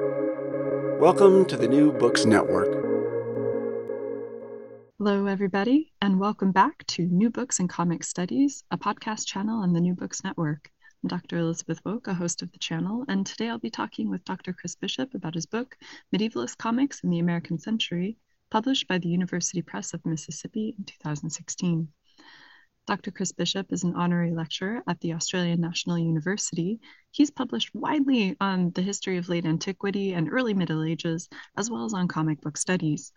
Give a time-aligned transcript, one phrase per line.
[0.00, 2.72] Welcome to the New Books Network.
[4.98, 9.72] Hello, everybody, and welcome back to New Books and Comic Studies, a podcast channel on
[9.72, 10.68] the New Books Network.
[11.04, 11.38] I'm Dr.
[11.38, 14.52] Elizabeth Woke, a host of the channel, and today I'll be talking with Dr.
[14.52, 15.76] Chris Bishop about his book,
[16.12, 18.16] Medievalist Comics in the American Century,
[18.50, 21.86] published by the University Press of Mississippi in 2016.
[22.86, 23.12] Dr.
[23.12, 26.80] Chris Bishop is an honorary lecturer at the Australian National University.
[27.12, 31.86] He's published widely on the history of late antiquity and early Middle Ages, as well
[31.86, 33.10] as on comic book studies.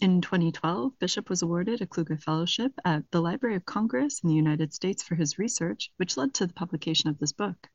[0.00, 4.34] In 2012, Bishop was awarded a Kluge Fellowship at the Library of Congress in the
[4.34, 7.68] United States for his research, which led to the publication of this book.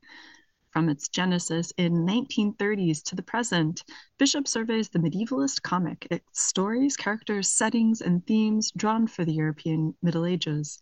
[0.72, 3.84] From its genesis in 1930s to the present,
[4.18, 9.94] Bishop surveys the medievalist comic, its stories, characters, settings, and themes drawn for the European
[10.02, 10.82] Middle Ages.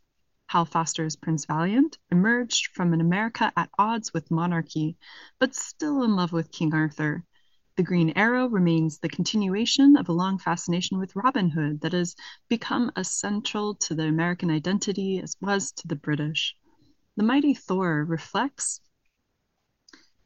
[0.49, 4.97] Hal Foster's Prince Valiant emerged from an America at odds with monarchy,
[5.37, 7.23] but still in love with King Arthur.
[7.75, 12.15] The Green Arrow remains the continuation of a long fascination with Robin Hood that has
[12.47, 16.55] become essential to the American identity as was to the British.
[17.15, 18.81] The Mighty Thor reflects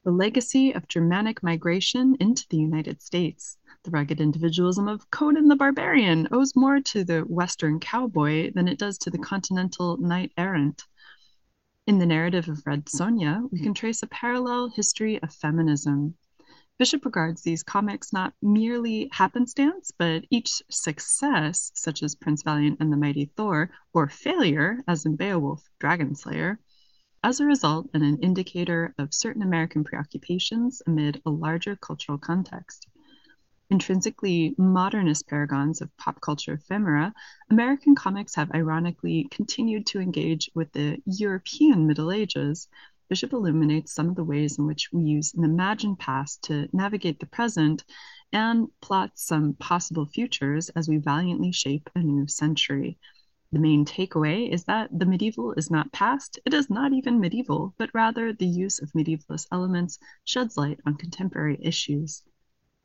[0.04, 3.58] the legacy of Germanic migration into the United States.
[3.84, 8.78] The rugged individualism of Conan the Barbarian owes more to the Western cowboy than it
[8.78, 10.86] does to the continental knight errant.
[11.88, 16.16] In the narrative of Red Sonja, we can trace a parallel history of feminism.
[16.78, 22.92] Bishop regards these comics not merely happenstance, but each success, such as Prince Valiant and
[22.92, 26.60] the Mighty Thor, or failure, as in Beowulf, Dragon Slayer,
[27.24, 32.88] as a result and an indicator of certain American preoccupations amid a larger cultural context
[33.74, 37.12] intrinsically modernist paragons of pop culture ephemera,
[37.50, 42.68] American comics have ironically continued to engage with the European Middle Ages.
[43.10, 47.20] Bishop illuminates some of the ways in which we use an imagined past to navigate
[47.20, 47.84] the present
[48.32, 53.00] and plots some possible futures as we valiantly shape a new century.
[53.54, 57.76] The main takeaway is that the medieval is not past, it is not even medieval,
[57.78, 62.24] but rather the use of medievalist elements sheds light on contemporary issues.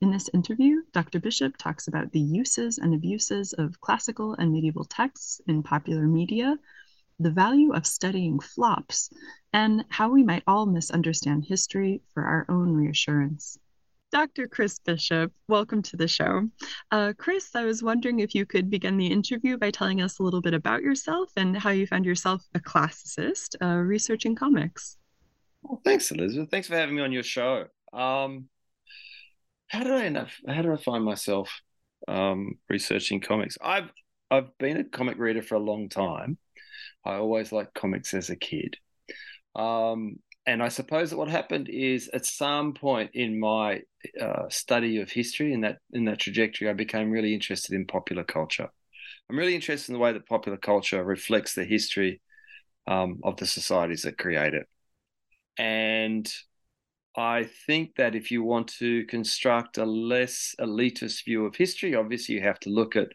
[0.03, 1.21] In this interview, Dr.
[1.21, 6.59] Bishop talks about the uses and abuses of classical and medieval texts in popular media,
[7.19, 9.09] the value of studying flops,
[9.55, 13.59] and how we might all misunderstand history for our own reassurance.
[14.11, 14.49] Dr.
[14.49, 16.49] Chris Bishop, welcome to the show.
[16.91, 20.23] Uh, Chris, I was wondering if you could begin the interview by telling us a
[20.23, 24.97] little bit about yourself and how you found yourself a classicist uh, researching comics.
[25.63, 26.51] Well, thanks, Elizabeth.
[26.51, 27.67] Thanks for having me on your show.
[27.93, 28.49] Um,
[29.67, 30.29] how did I end up?
[30.47, 31.61] How did I find myself
[32.07, 33.59] um, researching comics?
[33.61, 33.93] I've
[34.31, 36.39] I've been a comic reader for a long time.
[37.05, 38.79] I always liked comics as a kid.
[39.55, 43.83] Um, and I suppose that what happened is at some point in my
[44.19, 48.25] uh, study of history in that in that trajectory, I became really interested in popular
[48.25, 48.71] culture.
[49.29, 52.23] I'm really interested in the way that popular culture reflects the history
[52.87, 54.67] um, of the societies that create it.
[55.59, 56.33] And
[57.15, 62.37] I think that if you want to construct a less elitist view of history, obviously
[62.37, 63.09] you have to look at,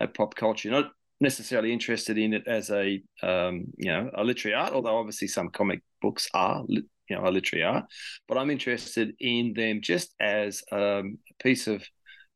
[0.00, 0.70] at pop culture.
[0.70, 5.28] Not necessarily interested in it as a um, you know a literary art, although obviously
[5.28, 7.84] some comic books are you know a literary art.
[8.28, 11.84] But I'm interested in them just as um, a piece of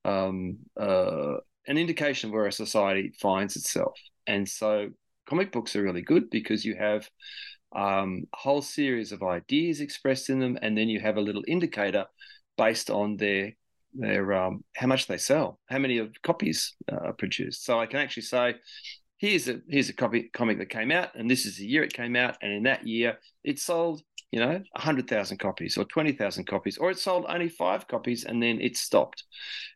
[0.04, 1.36] um, uh,
[1.66, 3.98] an indication of where a society finds itself.
[4.26, 4.88] And so
[5.28, 7.08] comic books are really good because you have
[7.74, 11.44] um, a whole series of ideas expressed in them, and then you have a little
[11.46, 12.06] indicator
[12.56, 13.52] based on their
[13.94, 17.64] their um, how much they sell, how many of copies uh, are produced.
[17.64, 18.56] So I can actually say,
[19.18, 21.92] here's a here's a copy comic that came out, and this is the year it
[21.92, 26.12] came out, and in that year it sold, you know, hundred thousand copies or twenty
[26.12, 29.24] thousand copies, or it sold only five copies and then it stopped.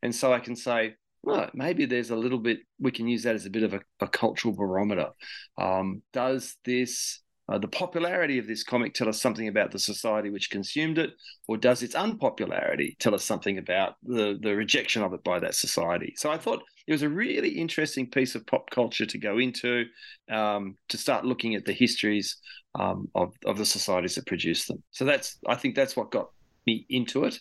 [0.03, 3.34] And so I can say, well, maybe there's a little bit we can use that
[3.34, 5.11] as a bit of a, a cultural barometer.
[5.56, 10.31] Um, does this uh, the popularity of this comic tell us something about the society
[10.31, 11.11] which consumed it,
[11.49, 15.55] or does its unpopularity tell us something about the, the rejection of it by that
[15.55, 16.15] society?
[16.17, 19.85] So I thought it was a really interesting piece of pop culture to go into,
[20.31, 22.37] um, to start looking at the histories
[22.79, 24.83] um, of, of the societies that produced them.
[24.91, 26.31] So that's I think that's what got
[26.67, 27.38] me into it.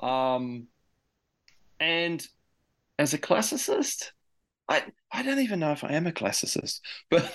[0.00, 0.68] Um,
[1.78, 2.26] and
[2.98, 4.10] as a classicist,
[4.68, 6.80] I I don't even know if I am a classicist,
[7.10, 7.32] but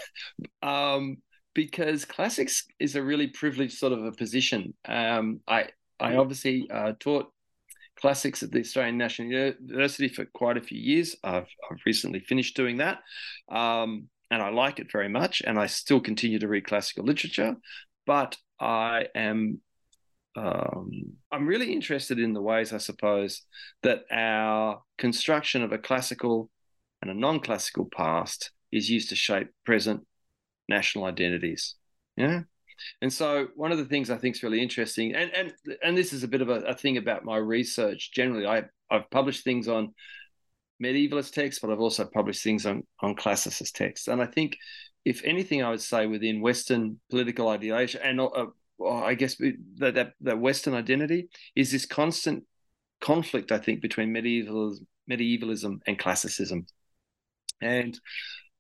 [0.63, 1.17] um,
[1.55, 4.75] because classics is a really privileged sort of a position.
[4.87, 5.69] Um, I
[5.99, 7.31] I obviously uh, taught
[7.99, 11.15] classics at the Australian National University for quite a few years.
[11.23, 12.99] I've I've recently finished doing that,
[13.49, 15.41] um, and I like it very much.
[15.47, 17.55] And I still continue to read classical literature,
[18.05, 19.61] but I am
[20.37, 20.91] um,
[21.31, 23.43] I'm really interested in the ways, I suppose,
[23.83, 26.49] that our construction of a classical
[27.01, 30.05] and a non-classical past is used to shape present
[30.67, 31.75] national identities.
[32.15, 32.41] Yeah.
[33.01, 35.53] And so one of the things I think is really interesting, and and
[35.83, 38.45] and this is a bit of a, a thing about my research generally.
[38.45, 39.93] I I've published things on
[40.83, 44.07] medievalist texts, but I've also published things on on classicist texts.
[44.07, 44.57] And I think,
[45.05, 48.47] if anything, I would say within Western political ideation and uh,
[48.85, 52.43] I guess that, that that Western identity is this constant
[52.99, 53.51] conflict.
[53.51, 54.77] I think between medieval
[55.07, 56.65] medievalism and classicism,
[57.61, 57.97] and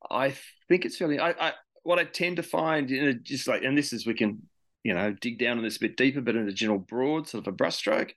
[0.09, 0.35] I
[0.69, 1.53] think it's really I, I
[1.85, 4.41] what I tend to find in a, just like and this is we can
[4.83, 7.47] you know dig down on this a bit deeper, but in a general broad sort
[7.47, 8.11] of a brushstroke.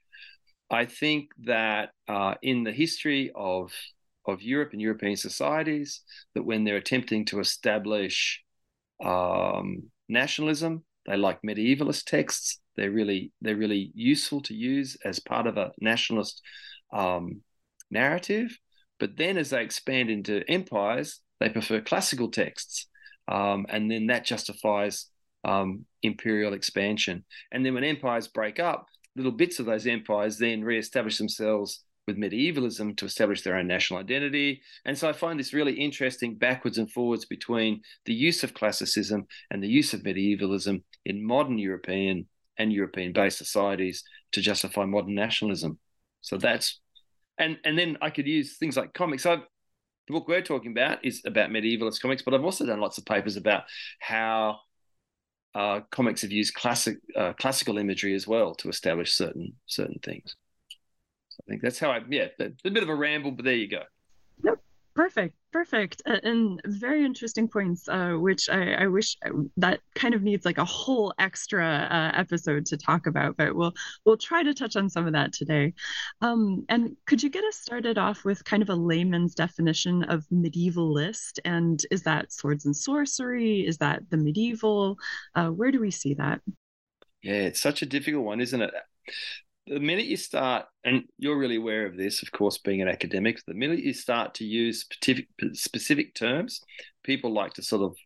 [0.70, 3.72] I think that uh, in the history of
[4.26, 6.02] of Europe and European societies,
[6.34, 8.42] that when they're attempting to establish
[9.02, 12.60] um, nationalism, they like medievalist texts.
[12.76, 16.42] They're really they're really useful to use as part of a nationalist
[16.92, 17.42] um,
[17.90, 18.58] narrative.
[18.98, 22.86] But then, as they expand into empires, they prefer classical texts,
[23.28, 25.06] um, and then that justifies
[25.44, 27.24] um, imperial expansion.
[27.52, 28.86] And then, when empires break up,
[29.16, 34.00] little bits of those empires then re-establish themselves with medievalism to establish their own national
[34.00, 34.62] identity.
[34.86, 39.26] And so I find this really interesting backwards and forwards between the use of classicism
[39.50, 42.26] and the use of medievalism in modern European
[42.56, 45.78] and European based societies to justify modern nationalism.
[46.22, 46.80] So that's
[47.38, 49.24] and and then I could use things like comics.
[49.24, 49.42] So
[50.08, 53.04] the book we're talking about is about medievalist comics, but I've also done lots of
[53.04, 53.64] papers about
[54.00, 54.58] how
[55.54, 60.34] uh, comics have used classic uh, classical imagery as well to establish certain certain things.
[61.40, 63.82] I think that's how I, yeah, a bit of a ramble, but there you go.
[64.44, 64.60] Yep.
[64.98, 70.24] Perfect, perfect, and very interesting points, uh, which I, I, wish uh, that kind of
[70.24, 73.72] needs like a whole extra uh, episode to talk about, but we'll
[74.04, 75.72] we'll try to touch on some of that today.
[76.20, 80.26] Um, and could you get us started off with kind of a layman's definition of
[80.32, 81.38] medievalist?
[81.44, 83.64] And is that swords and sorcery?
[83.64, 84.98] Is that the medieval?
[85.32, 86.40] Uh, where do we see that?
[87.22, 88.74] Yeah, it's such a difficult one, isn't it?
[89.68, 93.40] The minute you start, and you're really aware of this, of course, being an academic,
[93.46, 96.60] the minute you start to use specific, specific terms,
[97.02, 97.96] people like to sort of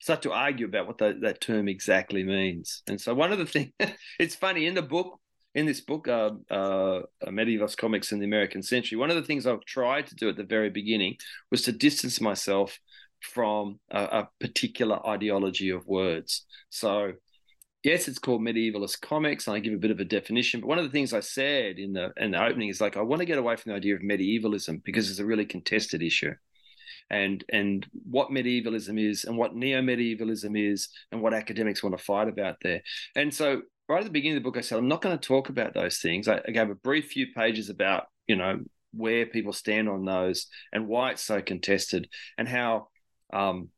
[0.00, 2.82] start to argue about what the, that term exactly means.
[2.88, 3.72] And so, one of the things,
[4.18, 5.20] it's funny in the book,
[5.54, 9.46] in this book, uh, uh, Medievalist Comics in the American Century, one of the things
[9.46, 11.16] I've tried to do at the very beginning
[11.50, 12.78] was to distance myself
[13.20, 16.46] from a, a particular ideology of words.
[16.70, 17.12] So,
[17.82, 20.60] yes, it's called medievalist comics, and I give a bit of a definition.
[20.60, 23.02] But one of the things I said in the in the opening is like I
[23.02, 26.34] want to get away from the idea of medievalism because it's a really contested issue,
[27.10, 32.04] and and what medievalism is, and what neo medievalism is, and what academics want to
[32.04, 32.82] fight about there.
[33.16, 35.28] And so right at the beginning of the book, I said I'm not going to
[35.28, 36.28] talk about those things.
[36.28, 38.60] I, I gave a brief few pages about you know
[38.94, 42.88] where people stand on those and why it's so contested and how
[43.32, 43.70] um,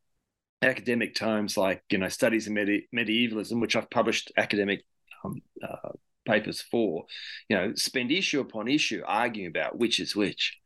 [0.65, 4.85] academic tomes like you know studies in medi- medievalism, which I've published academic
[5.25, 5.91] um, uh,
[6.25, 7.05] papers for,
[7.49, 10.59] you know, spend issue upon issue arguing about which is which,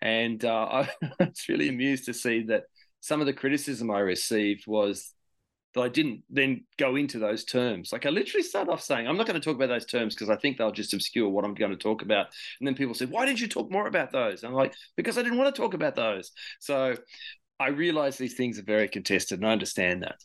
[0.00, 2.64] and uh, I was really amused to see that
[3.00, 5.12] some of the criticism I received was
[5.74, 7.92] that I didn't then go into those terms.
[7.92, 10.30] Like I literally start off saying, I'm not going to talk about those terms because
[10.30, 12.26] I think they'll just obscure what I'm going to talk about.
[12.60, 14.42] And then people said, Why didn't you talk more about those?
[14.42, 16.30] And I'm like, Because I didn't want to talk about those.
[16.60, 16.96] So
[17.64, 20.16] I realize these things are very contested, and I understand that.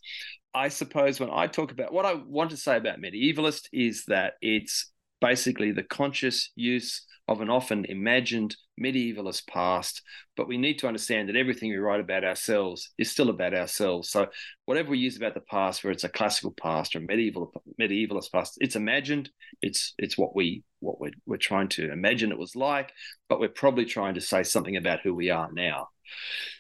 [0.54, 4.34] I suppose when I talk about what I want to say about medievalist is that
[4.42, 4.92] it's
[5.22, 10.02] basically the conscious use of an often imagined medievalist past,
[10.36, 14.10] but we need to understand that everything we write about ourselves is still about ourselves.
[14.10, 14.28] So
[14.66, 18.58] whatever we use about the past, whether it's a classical past or medieval medievalist past,
[18.60, 19.30] it's imagined.
[19.62, 22.92] It's it's what we what we're, we're trying to imagine it was like,
[23.30, 25.88] but we're probably trying to say something about who we are now.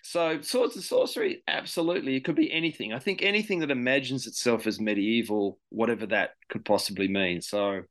[0.03, 2.15] So, swords and sorcery, absolutely.
[2.15, 2.93] It could be anything.
[2.93, 7.41] I think anything that imagines itself as medieval, whatever that could possibly mean.
[7.41, 7.81] So,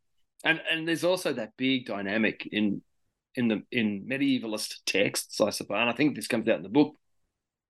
[0.44, 2.82] and and there's also that big dynamic in
[3.34, 5.78] in the in medievalist texts, I suppose.
[5.80, 6.96] And I think this comes out in the book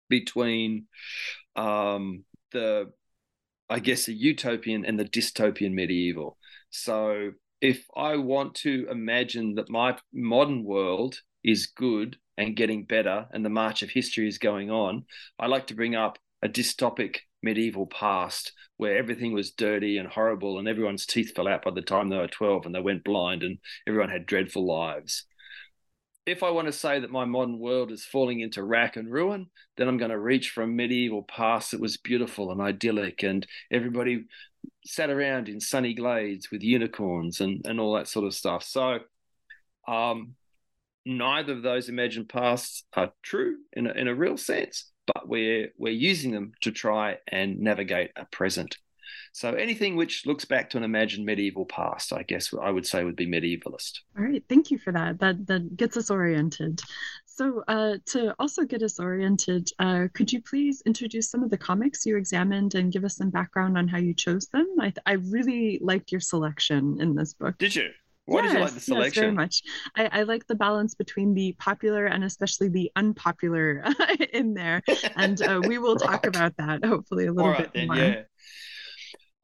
[0.09, 0.87] between
[1.55, 2.91] um, the,
[3.69, 6.37] I guess, the utopian and the dystopian medieval.
[6.71, 7.31] So,
[7.61, 13.43] if I want to imagine that my modern world is good and getting better and
[13.43, 15.03] the march of history is going on,
[15.37, 20.57] I like to bring up a dystopic medieval past where everything was dirty and horrible
[20.57, 23.43] and everyone's teeth fell out by the time they were 12 and they went blind
[23.43, 25.25] and everyone had dreadful lives.
[26.25, 29.47] If I want to say that my modern world is falling into rack and ruin,
[29.75, 33.45] then I'm going to reach for a medieval past that was beautiful and idyllic and
[33.69, 34.27] everybody
[34.85, 38.63] sat around in sunny glades with unicorns and and all that sort of stuff.
[38.63, 38.99] So,
[39.89, 40.35] um,
[41.05, 45.69] neither of those imagined pasts are true in a, in a real sense, but we're
[45.77, 48.77] we're using them to try and navigate a present.
[49.31, 53.03] So anything which looks back to an imagined medieval past, I guess I would say
[53.03, 53.99] would be medievalist.
[54.17, 55.19] All right, thank you for that.
[55.19, 56.81] That that gets us oriented.
[57.25, 61.57] So uh, to also get us oriented, uh, could you please introduce some of the
[61.57, 64.67] comics you examined and give us some background on how you chose them?
[64.79, 67.57] I, I really liked your selection in this book.
[67.57, 67.91] Did you?
[68.29, 69.05] Why yes, did you like the selection?
[69.05, 69.61] Yes, very much.
[69.95, 73.83] I, I, like the balance between the popular and especially the unpopular
[74.33, 74.83] in there,
[75.15, 76.09] and uh, we will right.
[76.09, 77.97] talk about that hopefully a little bit then, more.
[77.97, 78.21] Yeah.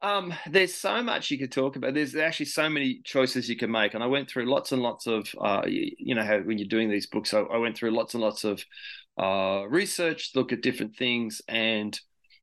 [0.02, 1.94] Um, there's so much you could talk about.
[1.94, 5.06] There's actually so many choices you can make, and I went through lots and lots
[5.08, 7.90] of, uh, you, you, know, how when you're doing these books, I, I went through
[7.90, 8.62] lots and lots of
[9.18, 11.98] uh, research, look at different things, and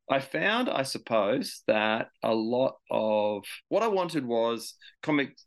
[0.09, 5.37] I found, I suppose, that a lot of what I wanted was comic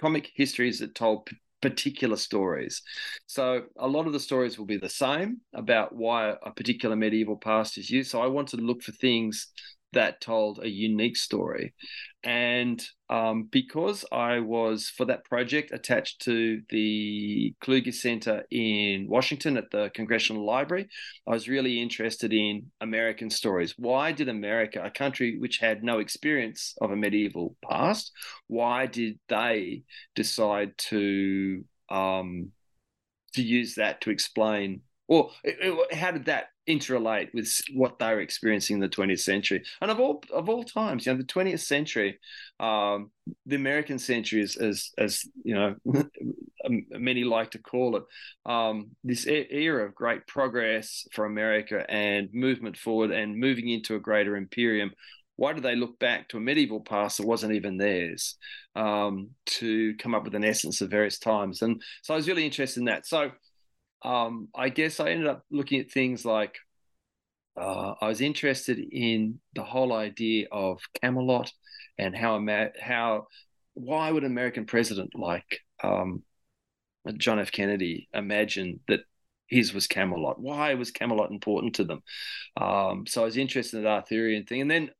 [0.00, 1.28] comic histories that told
[1.62, 2.82] particular stories.
[3.26, 7.36] So a lot of the stories will be the same about why a particular medieval
[7.36, 8.10] past is used.
[8.10, 9.48] So I wanted to look for things
[9.96, 11.74] that told a unique story.
[12.22, 19.56] And um, because I was, for that project, attached to the Kluge Center in Washington
[19.56, 20.88] at the Congressional Library,
[21.26, 23.74] I was really interested in American stories.
[23.76, 28.12] Why did America, a country which had no experience of a medieval past,
[28.48, 29.82] why did they
[30.14, 32.50] decide to um,
[33.34, 35.30] to use that to explain or
[35.92, 39.62] how did that interrelate with what they were experiencing in the 20th century?
[39.80, 42.18] And of all of all times, you know, the 20th century,
[42.60, 43.10] um,
[43.44, 45.74] the American century, is, as as you know,
[46.68, 48.04] many like to call it,
[48.50, 54.00] um, this era of great progress for America and movement forward and moving into a
[54.00, 54.92] greater imperium.
[55.36, 58.36] Why do they look back to a medieval past that wasn't even theirs
[58.74, 61.60] um, to come up with an essence of various times?
[61.60, 63.06] And so I was really interested in that.
[63.06, 63.32] So
[64.02, 66.56] um, I guess I ended up looking at things like
[67.56, 71.52] uh, I was interested in the whole idea of Camelot
[71.98, 72.44] and how
[72.80, 73.26] how
[73.74, 76.22] why would an American president like um,
[77.16, 77.52] John F.
[77.52, 79.00] Kennedy imagine that
[79.48, 80.40] his was Camelot?
[80.40, 82.02] Why was Camelot important to them?
[82.56, 84.90] Um, so I was interested in that Arthurian thing, and then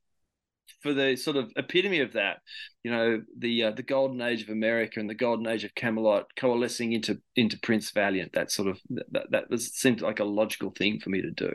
[0.83, 2.39] for the sort of epitome of that,
[2.83, 6.27] you know, the uh, the golden age of America and the golden age of Camelot
[6.37, 8.33] coalescing into into Prince Valiant.
[8.33, 11.53] That sort of that that was seemed like a logical thing for me to do.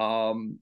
[0.00, 0.58] Um,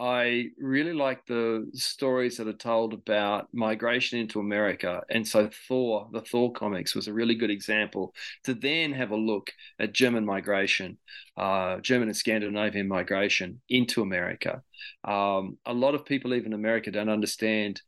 [0.00, 5.02] I really like the stories that are told about migration into America.
[5.10, 8.14] And so Thor, the Thor comics, was a really good example
[8.44, 10.96] to then have a look at German migration,
[11.36, 14.62] uh, German and Scandinavian migration into America.
[15.04, 17.82] Um, a lot of people, even in America, don't understand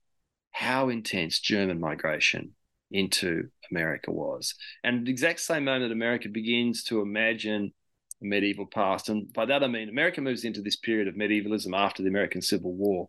[0.51, 2.51] how intense German migration
[2.91, 4.55] into America was.
[4.85, 7.73] And the exact same moment America begins to imagine
[8.23, 9.09] medieval past.
[9.09, 12.43] And by that I mean America moves into this period of medievalism after the American
[12.43, 13.09] Civil War.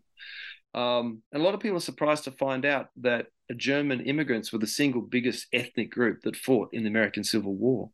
[0.74, 4.58] Um, and a lot of people are surprised to find out that German immigrants were
[4.58, 7.90] the single biggest ethnic group that fought in the American Civil War.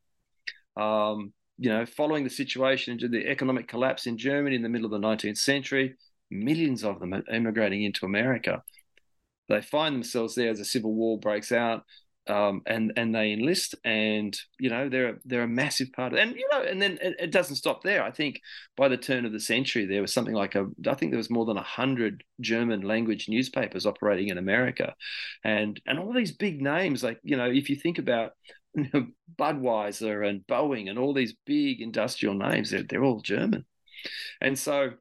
[0.76, 4.86] Um, you know, following the situation into the economic collapse in Germany in the middle
[4.86, 5.96] of the 19th century,
[6.30, 8.62] millions of them are immigrating into America.
[9.48, 11.84] They find themselves there as the Civil War breaks out
[12.30, 16.37] um, and and they enlist, and you know they're they're a massive part of, and
[16.37, 18.02] you know, and then it, it, doesn't stop there.
[18.02, 18.40] I think
[18.76, 21.30] by the turn of the century, there was something like a, I think there was
[21.30, 24.94] more than hundred German language newspapers operating in America,
[25.44, 28.32] and and all these big names, like you know, if you think about
[28.75, 29.06] you know,
[29.37, 33.64] Budweiser and Boeing and all these big industrial names, they're they're all German,
[34.40, 34.92] and so.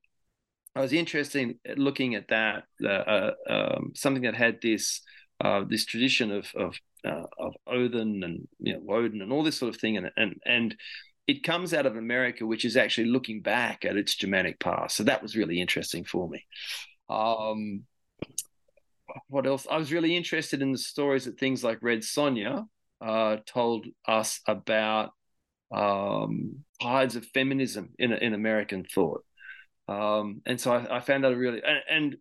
[0.75, 5.01] I was interested in looking at that, uh, um, something that had this
[5.43, 9.58] uh, this tradition of, of uh, of Odin and you know Woden and all this
[9.58, 10.75] sort of thing, and and and
[11.27, 14.96] it comes out of America, which is actually looking back at its Germanic past.
[14.96, 16.46] So that was really interesting for me.
[17.08, 17.84] Um,
[19.27, 19.68] what else?
[19.70, 22.65] I was really interested in the stories that things like Red Sonja
[23.01, 25.12] uh, told us about
[25.72, 29.24] um, tides of feminism in in American thought.
[29.88, 32.18] Um, and so I, I, found that really and, and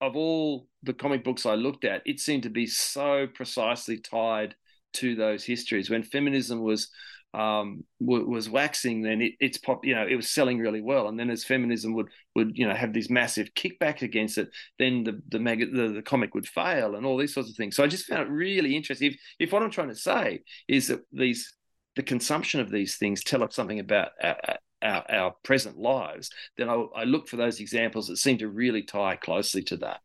[0.00, 4.54] of all the comic books I looked at, it seemed to be so precisely tied
[4.94, 5.90] to those histories.
[5.90, 6.88] When feminism was
[7.34, 11.08] um, w- was waxing, then it, it's pop, you know, it was selling really well.
[11.08, 15.04] And then as feminism would would you know have these massive kickbacks against it, then
[15.04, 17.76] the the, mag- the the comic would fail and all these sorts of things.
[17.76, 19.12] So I just found it really interesting.
[19.12, 21.52] If if what I'm trying to say is that these
[21.96, 24.36] the consumption of these things tell us something about our,
[24.82, 28.82] our, our present lives, then I, I look for those examples that seem to really
[28.82, 30.00] tie closely to that.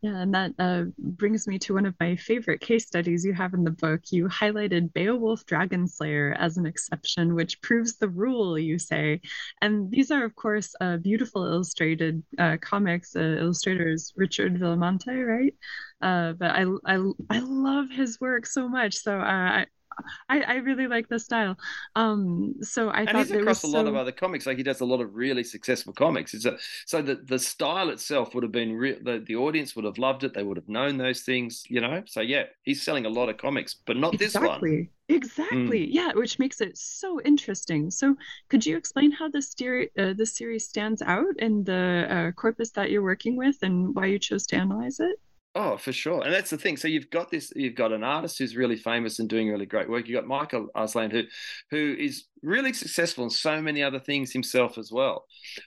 [0.00, 3.52] Yeah, and that uh, brings me to one of my favorite case studies you have
[3.52, 4.00] in the book.
[4.10, 9.20] You highlighted Beowulf Dragonslayer as an exception, which proves the rule, you say.
[9.60, 13.16] And these are, of course, uh, beautiful illustrated uh, comics.
[13.16, 15.54] Uh, illustrators Richard Villamonte, right?
[16.00, 18.94] Uh, but I, I, I love his work so much.
[18.94, 19.66] So uh, I,
[20.28, 21.56] I, I really like the style.
[21.96, 23.76] Um, so I and thought he's across a so...
[23.76, 24.46] lot of other comics.
[24.46, 26.34] Like he does a lot of really successful comics.
[26.34, 28.96] It's a, so the the style itself would have been real.
[29.02, 30.34] The, the audience would have loved it.
[30.34, 32.02] They would have known those things, you know.
[32.06, 34.70] So yeah, he's selling a lot of comics, but not exactly.
[34.70, 34.88] this one.
[35.10, 35.86] Exactly.
[35.86, 35.88] Mm.
[35.90, 37.90] Yeah, which makes it so interesting.
[37.90, 38.14] So,
[38.50, 42.70] could you explain how this series uh, this series stands out in the uh, corpus
[42.72, 45.18] that you're working with, and why you chose to analyze it?
[45.54, 46.22] Oh, for sure.
[46.22, 46.76] And that's the thing.
[46.76, 49.88] So you've got this, you've got an artist who's really famous and doing really great
[49.88, 50.06] work.
[50.06, 51.24] You've got Michael Uslan, who
[51.70, 55.24] who is really successful in so many other things himself as well.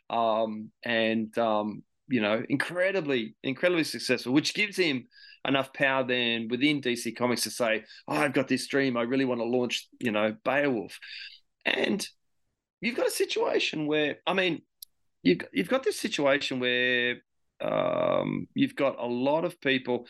[0.10, 5.08] Um, and um, you know, incredibly, incredibly successful, which gives him
[5.48, 8.96] enough power then within DC Comics to say, Oh, I've got this dream.
[8.96, 11.00] I really want to launch, you know, Beowulf.
[11.66, 12.08] And
[12.82, 14.62] you've got a situation where, I mean,
[15.24, 17.18] you've, you've got this situation where
[17.62, 20.08] um, you've got a lot of people.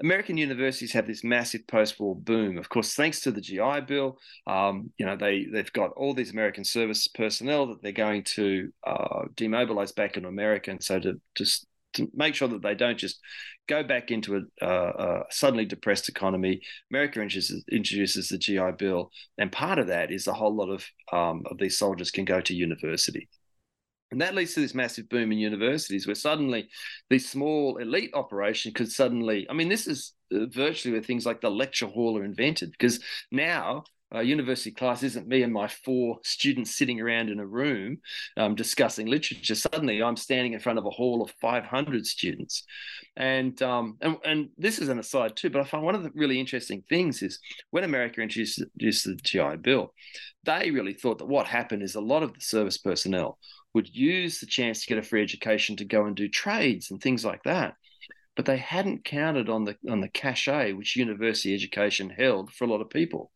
[0.00, 4.16] American universities have this massive post-war boom, of course, thanks to the GI Bill.
[4.46, 8.70] Um, you know, they they've got all these American service personnel that they're going to
[8.86, 12.98] uh, demobilize back into America, and so to just to make sure that they don't
[12.98, 13.18] just
[13.66, 16.60] go back into a, uh, a suddenly depressed economy.
[16.90, 20.86] America introduces, introduces, the GI Bill, and part of that is a whole lot of
[21.12, 23.28] um, of these soldiers can go to university.
[24.10, 26.68] And that leads to this massive boom in universities where suddenly
[27.10, 31.40] these small elite operation could suddenly, I mean, this is uh, virtually where things like
[31.40, 33.00] the lecture hall are invented because
[33.30, 37.98] now a university class isn't me and my four students sitting around in a room
[38.38, 39.54] um, discussing literature.
[39.54, 42.64] Suddenly, I'm standing in front of a hall of 500 students,
[43.16, 45.50] and um, and and this is an aside too.
[45.50, 47.38] But I find one of the really interesting things is
[47.70, 49.92] when America introduced, introduced the GI Bill,
[50.44, 53.38] they really thought that what happened is a lot of the service personnel
[53.78, 57.00] would use the chance to get a free education to go and do trades and
[57.00, 57.74] things like that.
[58.34, 62.66] But they hadn't counted on the on the cachet which university education held for a
[62.66, 63.30] lot of people.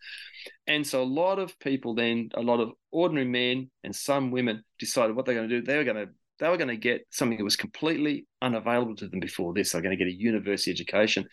[0.66, 4.64] And so a lot of people then, a lot of ordinary men and some women
[4.80, 5.64] decided what they're going to do.
[5.64, 9.06] They were going to they were going to get something that was completely unavailable to
[9.06, 9.70] them before this.
[9.70, 11.24] They're going to get a university education,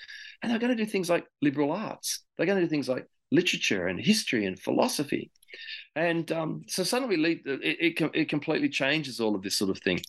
[0.44, 2.24] and they're going to do things like liberal arts.
[2.38, 5.32] They're going to do things like literature and history and philosophy.
[5.96, 10.02] And um, so suddenly it, it, it completely changes all of this sort of thing.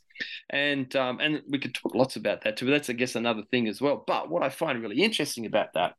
[0.50, 3.42] And um, and we could talk lots about that too, but that's I guess another
[3.50, 4.04] thing as well.
[4.06, 5.94] But what I find really interesting about that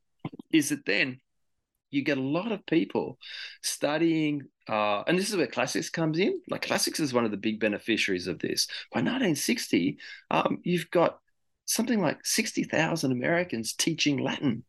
[0.52, 1.20] is that then
[1.92, 3.18] you get a lot of people
[3.62, 7.36] studying uh, and this is where classics comes in like classics is one of the
[7.36, 9.98] big beneficiaries of this by 1960
[10.30, 11.18] um, you've got
[11.66, 14.64] something like 60000 americans teaching latin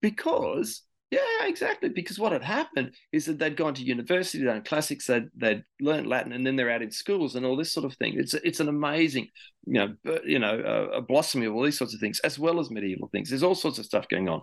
[0.00, 1.88] because yeah, exactly.
[1.88, 6.06] Because what had happened is that they'd gone to university, done classics, they'd, they'd learned
[6.06, 8.14] Latin, and then they're out in schools and all this sort of thing.
[8.16, 9.28] It's it's an amazing,
[9.66, 12.38] you know, you know, uh, a, a blossoming of all these sorts of things, as
[12.38, 13.30] well as medieval things.
[13.30, 14.42] There's all sorts of stuff going on,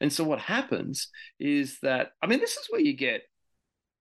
[0.00, 3.22] and so what happens is that I mean, this is where you get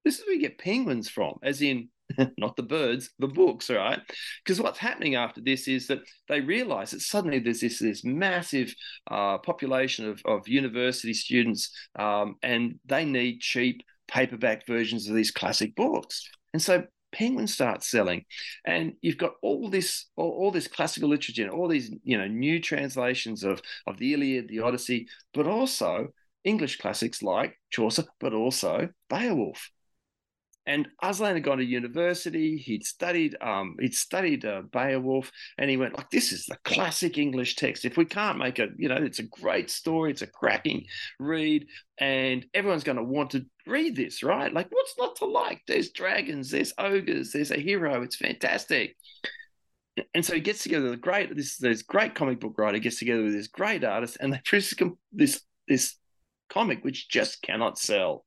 [0.06, 1.90] this is where you get penguins from, as in
[2.38, 4.00] not the birds, the books, right?
[4.44, 8.74] Because what's happening after this is that they realize that suddenly there's this, this massive
[9.10, 15.32] uh, population of, of university students um, and they need cheap paperback versions of these
[15.32, 16.30] classic books.
[16.54, 18.26] And so Penguin starts selling,
[18.66, 22.60] and you've got all this all, all, this classical literature, all these you know new
[22.60, 26.10] translations of of the Iliad, the Odyssey, but also
[26.44, 29.72] English classics like Chaucer, but also Beowulf.
[30.68, 32.58] And Uslan had gone to university.
[32.58, 37.18] He'd studied, um, he'd studied uh, Beowulf, and he went like, "This is the classic
[37.18, 37.86] English text.
[37.86, 40.12] If we can't make it, you know, it's a great story.
[40.12, 40.86] It's a cracking
[41.20, 41.68] read,
[42.00, 44.52] and everyone's going to want to read this, right?
[44.52, 45.62] Like, what's not to like?
[45.68, 48.02] There's dragons, there's ogres, there's a hero.
[48.02, 48.96] It's fantastic."
[50.14, 53.24] And so he gets together with great this this great comic book writer gets together
[53.24, 54.74] with this great artist, and they produce
[55.12, 55.96] this this
[56.50, 58.26] comic which just cannot sell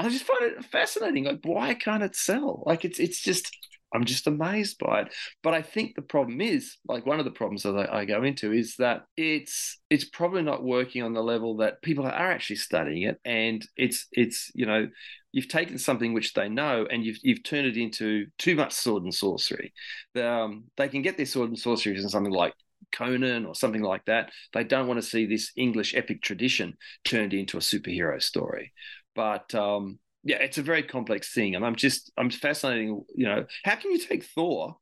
[0.00, 1.24] I just find it fascinating.
[1.24, 2.62] Like, why can't it sell?
[2.66, 3.54] Like, it's it's just
[3.94, 5.14] I'm just amazed by it.
[5.42, 8.22] But I think the problem is, like, one of the problems that I, I go
[8.22, 12.56] into is that it's it's probably not working on the level that people are actually
[12.56, 14.88] studying it, and it's it's you know
[15.32, 19.02] you've taken something which they know and you've you've turned it into too much sword
[19.02, 19.72] and sorcery.
[20.16, 22.54] Um, they can get their sword and sorcery from something like
[22.92, 24.30] Conan or something like that.
[24.52, 28.72] They don't want to see this English epic tradition turned into a superhero story.
[29.14, 33.04] But um, yeah, it's a very complex thing, and I'm just I'm fascinating.
[33.14, 34.76] You know, how can you take Thor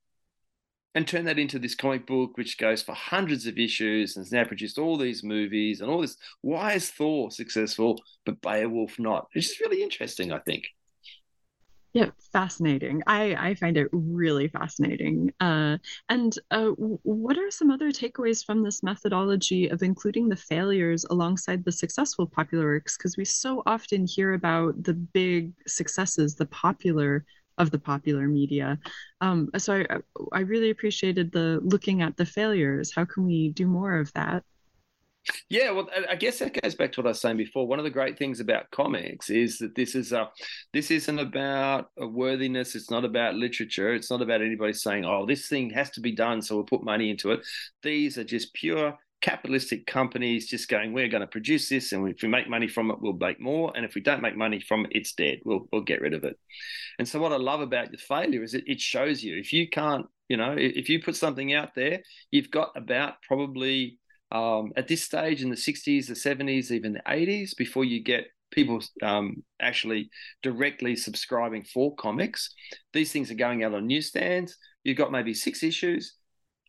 [0.94, 4.32] and turn that into this comic book, which goes for hundreds of issues and has
[4.32, 6.16] now produced all these movies and all this.
[6.40, 9.28] Why is Thor successful, but Beowulf not?
[9.34, 10.64] It's just really interesting, I think.
[11.94, 13.02] Yeah, fascinating.
[13.06, 15.32] I, I find it really fascinating.
[15.40, 21.06] Uh, and uh, what are some other takeaways from this methodology of including the failures
[21.10, 22.96] alongside the successful popular works?
[22.96, 27.24] Because we so often hear about the big successes, the popular
[27.56, 28.78] of the popular media.
[29.20, 29.96] Um, so I,
[30.32, 32.92] I really appreciated the looking at the failures.
[32.94, 34.44] How can we do more of that?
[35.48, 37.66] Yeah, well, I guess that goes back to what I was saying before.
[37.66, 40.28] One of the great things about comics is that this is a,
[40.72, 42.74] this isn't about a worthiness.
[42.74, 43.94] It's not about literature.
[43.94, 46.82] It's not about anybody saying, "Oh, this thing has to be done, so we'll put
[46.84, 47.40] money into it."
[47.82, 52.22] These are just pure capitalistic companies just going, "We're going to produce this, and if
[52.22, 53.72] we make money from it, we'll make more.
[53.74, 55.40] And if we don't make money from it, it's dead.
[55.44, 56.38] We'll we'll get rid of it."
[56.98, 59.68] And so, what I love about the failure is it, it shows you if you
[59.68, 63.98] can't, you know, if you put something out there, you've got about probably
[64.30, 68.26] um, at this stage in the 60s, the 70s, even the 80s, before you get
[68.50, 70.10] people um, actually
[70.42, 72.54] directly subscribing for comics.
[72.92, 74.56] These things are going out on newsstands.
[74.84, 76.14] You've got maybe six issues.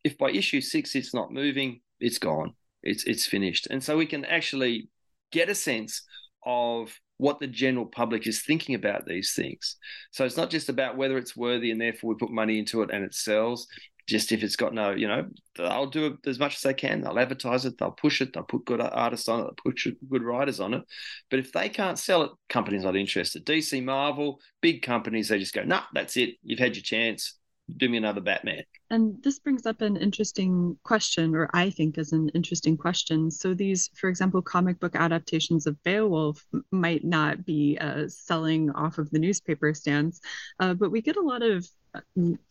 [0.03, 2.53] If by issue six it's not moving, it's gone.
[2.83, 3.67] It's it's finished.
[3.69, 4.89] And so we can actually
[5.31, 6.03] get a sense
[6.45, 9.75] of what the general public is thinking about these things.
[10.11, 12.91] So it's not just about whether it's worthy and therefore we put money into it
[12.91, 13.67] and it sells
[14.09, 17.01] just if it's got no, you know, they'll do as much as they can.
[17.01, 20.23] They'll advertise it, they'll push it, they'll put good artists on it, they'll put good
[20.23, 20.83] writers on it.
[21.29, 23.45] But if they can't sell it, companies not interested.
[23.45, 26.35] DC, Marvel, big companies, they just go, nah, that's it.
[26.43, 27.35] You've had your chance.
[27.77, 28.63] Do me another Batman.
[28.89, 33.29] And this brings up an interesting question, or I think is an interesting question.
[33.29, 38.97] So these, for example, comic book adaptations of Beowulf might not be uh, selling off
[38.97, 40.19] of the newspaper stands,
[40.59, 41.69] uh, but we get a lot of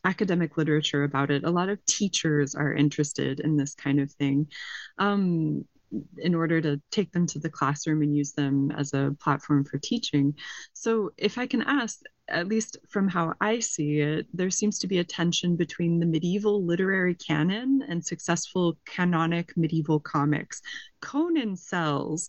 [0.04, 1.44] academic literature about it.
[1.44, 4.48] A lot of teachers are interested in this kind of thing.
[4.98, 5.64] Um,
[6.18, 9.78] in order to take them to the classroom and use them as a platform for
[9.78, 10.34] teaching.
[10.74, 14.86] So, if I can ask, at least from how I see it, there seems to
[14.86, 20.60] be a tension between the medieval literary canon and successful canonic medieval comics.
[21.00, 22.28] Conan sells,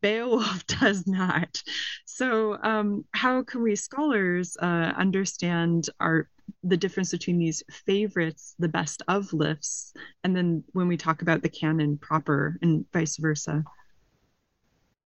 [0.00, 1.62] Beowulf does not.
[2.04, 6.28] So, um, how can we scholars uh, understand our
[6.62, 9.92] the difference between these favorites, the best of lifts,
[10.24, 13.64] and then when we talk about the canon proper and vice versa?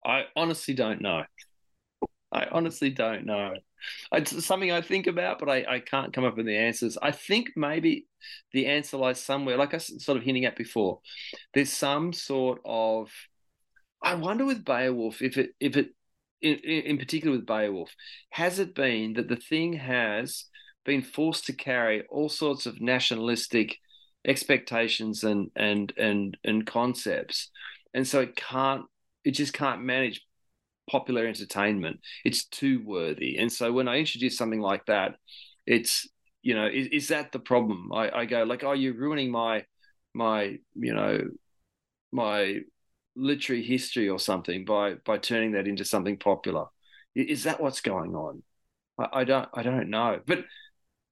[0.05, 1.23] I honestly don't know.
[2.31, 3.53] I honestly don't know.
[4.11, 6.97] It's something I think about, but I, I can't come up with the answers.
[7.01, 8.07] I think maybe
[8.53, 10.99] the answer lies somewhere, like I was sort of hinting at before.
[11.53, 13.11] There's some sort of,
[14.03, 15.91] I wonder with Beowulf if it if it
[16.41, 17.95] in, in particular with Beowulf,
[18.31, 20.45] has it been that the thing has
[20.85, 23.77] been forced to carry all sorts of nationalistic
[24.25, 27.49] expectations and and and and concepts
[27.93, 28.85] and so it can't
[29.25, 30.21] it just can't manage
[30.89, 32.01] popular entertainment?
[32.25, 33.37] It's too worthy.
[33.37, 35.15] And so when i introduce something like that
[35.65, 36.07] it's
[36.41, 37.91] you know is, is that the problem?
[37.93, 39.63] I, I go like oh you're ruining my
[40.13, 41.21] my you know
[42.11, 42.59] my
[43.15, 46.65] literary history or something by by turning that into something popular
[47.15, 48.41] is that what's going on
[48.97, 50.45] I, I don't i don't know but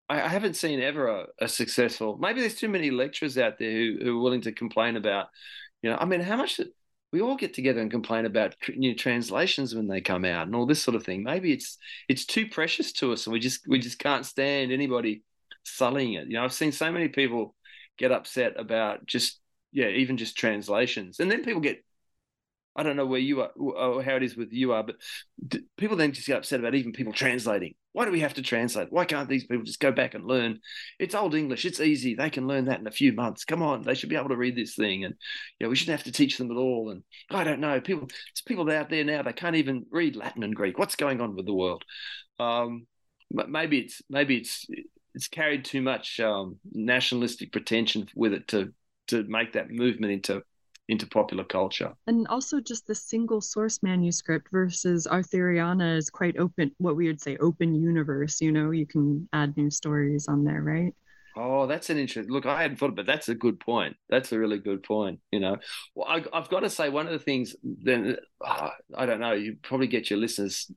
[0.10, 2.18] I, haven't seen ever a, a, successful.
[2.18, 5.28] Maybe there's too many lecturers out there who, who are willing to complain about.
[5.82, 6.60] You know, I mean, how much
[7.12, 10.66] we all get together and complain about new translations when they come out and all
[10.66, 11.24] this sort of thing.
[11.24, 15.24] Maybe it's it's too precious to us, and we just we just can't stand anybody
[15.64, 16.28] sullying it.
[16.28, 17.56] You know, I've seen so many people
[17.98, 19.40] get upset about just
[19.74, 21.84] yeah, even just translations, and then people get
[22.76, 24.96] I don't know where you are or how it is with you are, but
[25.78, 27.74] people then just get upset about even people translating.
[27.92, 28.92] Why do we have to translate?
[28.92, 30.60] Why can't these people just go back and learn?
[30.98, 31.66] It's old English.
[31.66, 32.16] It's easy.
[32.16, 33.44] They can learn that in a few months.
[33.44, 35.16] Come on, they should be able to read this thing, and
[35.60, 36.92] you know, we shouldn't have to teach them at all.
[36.92, 38.08] And I don't know, people.
[38.32, 39.22] It's people out there now.
[39.24, 40.80] They can't even read Latin and Greek.
[40.80, 41.84] What's going on with the world?
[42.40, 42.88] Um,
[43.30, 44.66] maybe it's maybe it's
[45.14, 48.74] it's carried too much um, nationalistic pretension with it to
[49.08, 50.42] to make that movement into
[50.88, 51.94] into popular culture.
[52.08, 57.22] And also just the single source manuscript versus Arthuriana is quite open, what we would
[57.22, 60.94] say open universe, you know, you can add new stories on there, right?
[61.36, 62.46] Oh, that's an interesting look.
[62.46, 63.96] I hadn't thought, but that's a good point.
[64.10, 65.20] That's a really good point.
[65.32, 65.58] You know,
[65.96, 67.56] well, I, have got to say one of the things.
[67.64, 69.32] Then uh, I don't know.
[69.32, 70.70] You probably get your listeners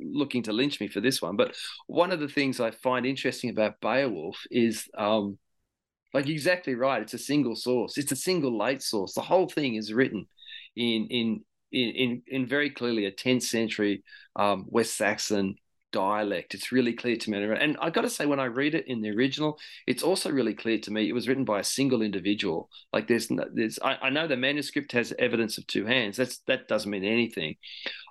[0.00, 1.56] looking to lynch me for this one, but
[1.86, 5.38] one of the things I find interesting about Beowulf is um,
[6.18, 7.02] like exactly right.
[7.02, 7.96] It's a single source.
[7.96, 9.14] It's a single late source.
[9.14, 10.26] The whole thing is written
[10.76, 14.02] in in in in, very clearly a 10th century
[14.36, 15.56] um, West Saxon
[15.92, 16.54] dialect.
[16.54, 17.42] It's really clear to me.
[17.42, 20.54] And I got to say, when I read it in the original, it's also really
[20.54, 21.08] clear to me.
[21.08, 22.68] It was written by a single individual.
[22.92, 23.78] Like there's, no, there's.
[23.82, 26.16] I, I know the manuscript has evidence of two hands.
[26.16, 27.56] That's that doesn't mean anything.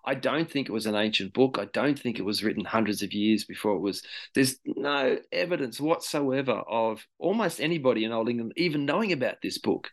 [0.07, 1.57] I don't think it was an ancient book.
[1.59, 4.01] I don't think it was written hundreds of years before it was.
[4.33, 9.89] There's no evidence whatsoever of almost anybody in Old England even knowing about this book.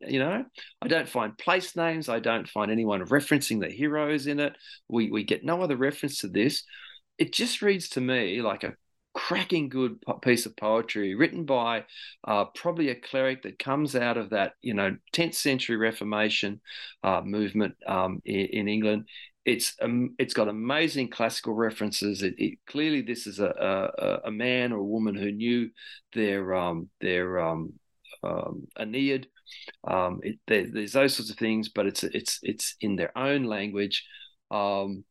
[0.00, 0.44] You know,
[0.82, 2.08] I don't find place names.
[2.08, 4.54] I don't find anyone referencing the heroes in it.
[4.88, 6.62] We we get no other reference to this
[7.18, 8.74] it just reads to me like a
[9.14, 11.84] cracking good piece of poetry written by
[12.26, 16.60] uh, probably a cleric that comes out of that you know 10th century reformation
[17.04, 19.04] uh, movement um, in, in, england
[19.44, 22.22] it's um, it's got amazing classical references.
[22.22, 23.46] It, it, clearly this is a,
[24.24, 25.70] a, a man or a woman who knew
[26.14, 27.74] their um, their um,
[28.22, 29.26] um, Aeneid.
[29.86, 33.44] Um, it, there, there's those sorts of things but it's it's it's in their own
[33.44, 34.04] language.
[34.50, 35.04] Um,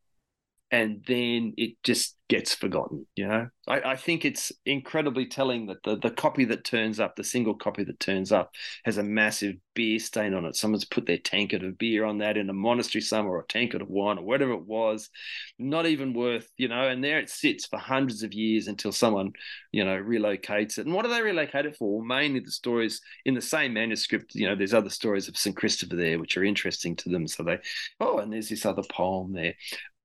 [0.74, 3.06] and then it just gets forgotten.
[3.14, 7.14] You know, I, I, think it's incredibly telling that the the copy that turns up,
[7.14, 8.50] the single copy that turns up,
[8.84, 10.56] has a massive beer stain on it.
[10.56, 13.82] Someone's put their tankard of beer on that in a monastery somewhere, or a tankard
[13.82, 15.10] of wine, or whatever it was.
[15.60, 16.88] Not even worth, you know.
[16.88, 19.30] And there it sits for hundreds of years until someone,
[19.70, 20.86] you know, relocates it.
[20.86, 21.98] And what do they relocate it for?
[21.98, 24.34] Well, mainly the stories in the same manuscript.
[24.34, 27.28] You know, there's other stories of St Christopher there, which are interesting to them.
[27.28, 27.58] So they,
[28.00, 29.54] oh, and there's this other poem there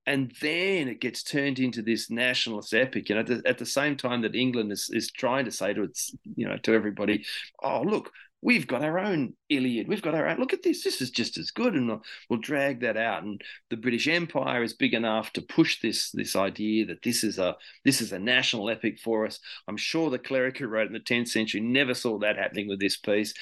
[0.05, 3.09] and then it gets turned into this nationalist epic.
[3.09, 6.15] You know, at the, same time that England is is trying to say to its,
[6.35, 7.25] you know, to everybody,
[7.61, 10.39] oh look, we've got our own Iliad, we've got our own.
[10.39, 13.23] Look at this, this is just as good, and we'll, we'll drag that out.
[13.23, 17.37] And the British Empire is big enough to push this this idea that this is
[17.37, 19.39] a this is a national epic for us.
[19.67, 22.79] I'm sure the cleric who wrote in the 10th century never saw that happening with
[22.79, 23.33] this piece.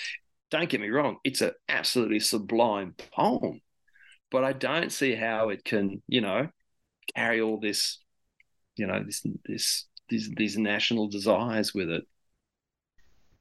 [0.50, 3.62] Don't get me wrong, it's an absolutely sublime poem
[4.32, 6.50] but I don't see how it can, you know,
[7.16, 8.00] carry all this,
[8.76, 12.04] you know, this this these these national desires with it.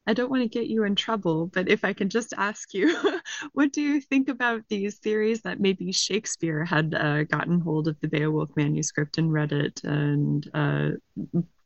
[0.06, 2.96] I don't want to get you in trouble, but if I can just ask you,
[3.52, 7.98] what do you think about these theories that maybe Shakespeare had uh, gotten hold of
[8.00, 10.90] the Beowulf manuscript and read it and uh,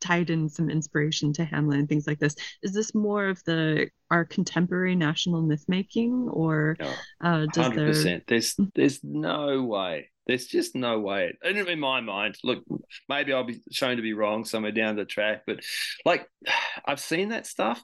[0.01, 2.35] tied in some inspiration to Hamlet and things like this?
[2.63, 6.77] Is this more of the our contemporary national myth making, or
[7.21, 8.05] uh, does 100%.
[8.05, 8.23] there?
[8.27, 10.09] There's there's no way.
[10.27, 11.37] There's just no way.
[11.45, 12.63] In my mind, look,
[13.09, 15.61] maybe I'll be shown to be wrong somewhere down the track, but
[16.05, 16.27] like
[16.87, 17.83] I've seen that stuff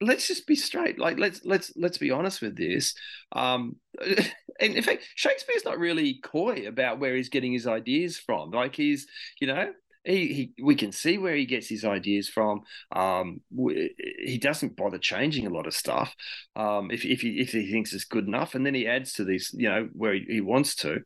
[0.00, 0.98] let's just be straight.
[0.98, 2.94] Like let's let's let's be honest with this.
[3.32, 8.50] Um, and in fact, Shakespeare's not really coy about where he's getting his ideas from.
[8.50, 9.06] Like he's,
[9.40, 9.72] you know,
[10.04, 12.62] he, he we can see where he gets his ideas from.
[12.94, 16.14] Um, he doesn't bother changing a lot of stuff
[16.56, 19.24] um, if if he if he thinks it's good enough, and then he adds to
[19.24, 21.00] these, you know, where he, he wants to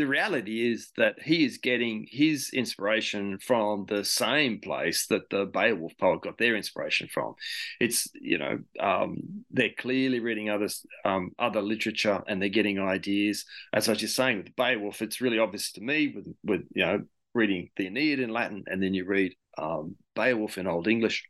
[0.00, 5.44] the reality is that he is getting his inspiration from the same place that the
[5.44, 7.34] Beowulf poet got their inspiration from.
[7.78, 10.68] It's you know um, they're clearly reading other
[11.04, 13.44] um, other literature and they're getting ideas.
[13.74, 16.86] As I was just saying with Beowulf, it's really obvious to me with with you
[16.86, 17.02] know
[17.34, 21.24] reading the Aeneid in Latin and then you read um, Beowulf in Old English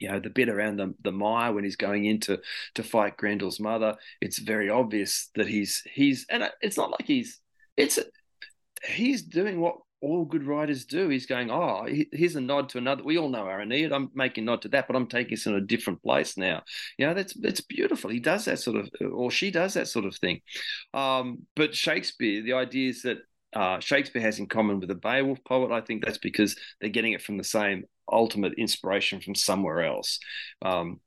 [0.00, 2.40] you know the bit around the the mire when he's going in to
[2.74, 3.94] to fight Grendel's mother.
[4.20, 7.40] It's very obvious that he's he's and it's not like he's
[7.82, 7.98] it's
[8.84, 11.08] he's doing what all good writers do.
[11.08, 13.04] He's going, oh, here's a nod to another.
[13.04, 13.92] We all know our Aeneid.
[13.92, 16.62] I'm making a nod to that, but I'm taking it in a different place now.
[16.98, 18.10] You know, that's that's beautiful.
[18.10, 20.40] He does that sort of, or she does that sort of thing.
[20.92, 23.18] Um, but Shakespeare, the idea is that
[23.54, 25.72] uh, Shakespeare has in common with a Beowulf poet.
[25.72, 30.18] I think that's because they're getting it from the same ultimate inspiration from somewhere else.
[30.62, 31.00] Um,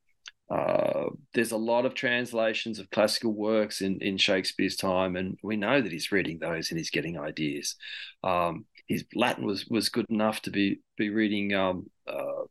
[0.50, 5.56] uh, there's a lot of translations of classical works in, in Shakespeare's time, and we
[5.56, 7.76] know that he's reading those and he's getting ideas.
[8.24, 12.44] Um, his Latin was was good enough to be be reading um, uh,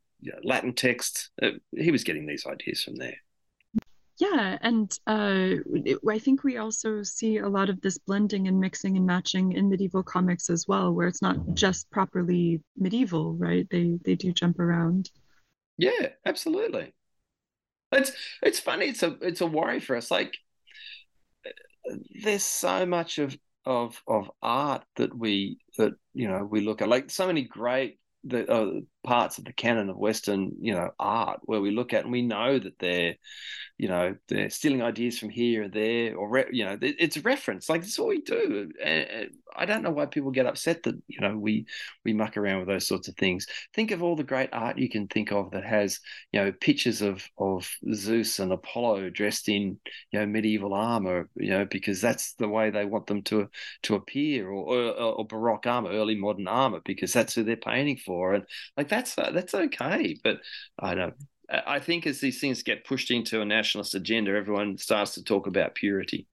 [0.42, 1.30] Latin texts.
[1.40, 3.16] Uh, he was getting these ideas from there.
[4.18, 5.54] Yeah, and uh,
[6.08, 9.68] I think we also see a lot of this blending and mixing and matching in
[9.68, 13.68] medieval comics as well, where it's not just properly medieval, right?
[13.70, 15.10] They they do jump around.
[15.78, 16.92] Yeah, absolutely.
[17.94, 18.86] It's it's funny.
[18.86, 20.10] It's a it's a worry for us.
[20.10, 20.36] Like
[22.22, 26.88] there's so much of of of art that we that you know we look at.
[26.88, 31.40] Like so many great the uh, parts of the canon of Western, you know, art
[31.44, 33.14] where we look at and we know that they're,
[33.78, 37.20] you know, they're stealing ideas from here or there, or re- you know, it's a
[37.20, 37.68] reference.
[37.68, 38.70] Like that's all we do.
[38.82, 41.66] And I don't know why people get upset that you know we
[42.04, 43.46] we muck around with those sorts of things.
[43.74, 46.00] Think of all the great art you can think of that has
[46.32, 49.78] you know pictures of of Zeus and Apollo dressed in
[50.10, 53.48] you know medieval armor, you know, because that's the way they want them to
[53.84, 57.98] to appear, or or, or Baroque armor, early modern armor, because that's who they're painting
[57.98, 58.44] for, and
[58.76, 60.16] like that's uh, that's okay.
[60.22, 60.38] But
[60.78, 61.14] I don't
[61.50, 65.46] I think as these things get pushed into a nationalist agenda, everyone starts to talk
[65.46, 66.26] about purity.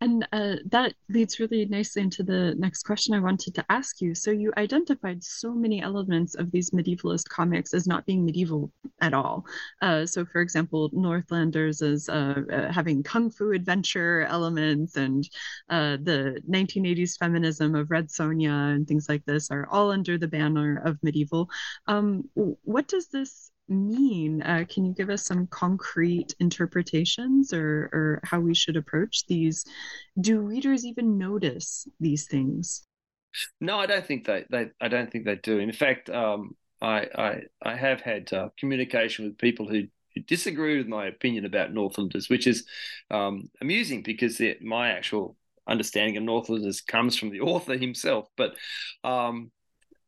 [0.00, 4.14] And uh, that leads really nicely into the next question I wanted to ask you.
[4.14, 9.14] So, you identified so many elements of these medievalist comics as not being medieval at
[9.14, 9.46] all.
[9.80, 15.28] Uh, so, for example, Northlanders as uh, uh having kung fu adventure elements, and
[15.70, 20.28] uh, the 1980s feminism of Red Sonja and things like this are all under the
[20.28, 21.48] banner of medieval.
[21.86, 24.42] Um, what does this mean?
[24.42, 29.64] Uh, can you give us some concrete interpretations or, or how we should approach these?
[30.20, 32.86] Do readers even notice these things?
[33.60, 34.44] No, I don't think they.
[34.50, 35.58] they I don't think they do.
[35.58, 39.84] In fact, um, I, I I have had uh, communication with people who,
[40.28, 42.64] disagree with my opinion about Northlanders, which is
[43.10, 48.28] um, amusing because my actual understanding of Northlanders comes from the author himself.
[48.36, 48.54] But
[49.02, 49.50] um,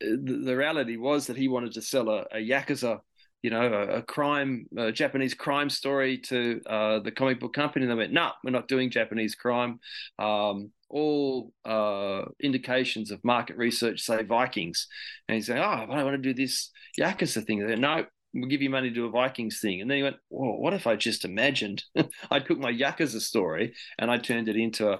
[0.00, 3.00] the, the, reality was that he wanted to sell a, a yakuza
[3.42, 7.84] you know, a, a crime, a Japanese crime story to uh, the comic book company.
[7.84, 9.80] And they went, no, nah, we're not doing Japanese crime.
[10.18, 14.86] Um, all uh, indications of market research say Vikings.
[15.28, 17.66] And he's saying, oh, I don't want to do this Yakuza thing.
[17.66, 19.80] They no, we'll give you money to do a Vikings thing.
[19.80, 21.84] And then he went, well, what if I just imagined
[22.30, 24.98] I took my Yakuza story and I turned it into a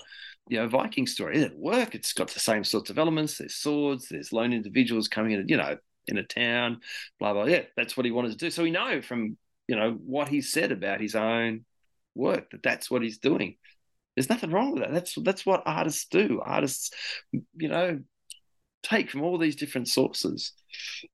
[0.49, 1.39] you know, Viking story.
[1.39, 1.95] It'd work.
[1.95, 3.39] It's got the same sorts of elements.
[3.39, 4.09] There's swords.
[4.09, 5.49] There's lone individuals coming in.
[5.49, 6.81] You know, in a town,
[7.19, 7.45] blah blah.
[7.45, 8.51] Yeah, that's what he wanted to do.
[8.51, 9.37] So we know from
[9.69, 11.65] you know what he said about his own
[12.15, 13.57] work that that's what he's doing.
[14.15, 14.93] There's nothing wrong with that.
[14.93, 16.41] That's that's what artists do.
[16.45, 16.91] Artists,
[17.33, 18.01] you know,
[18.83, 20.53] take from all these different sources.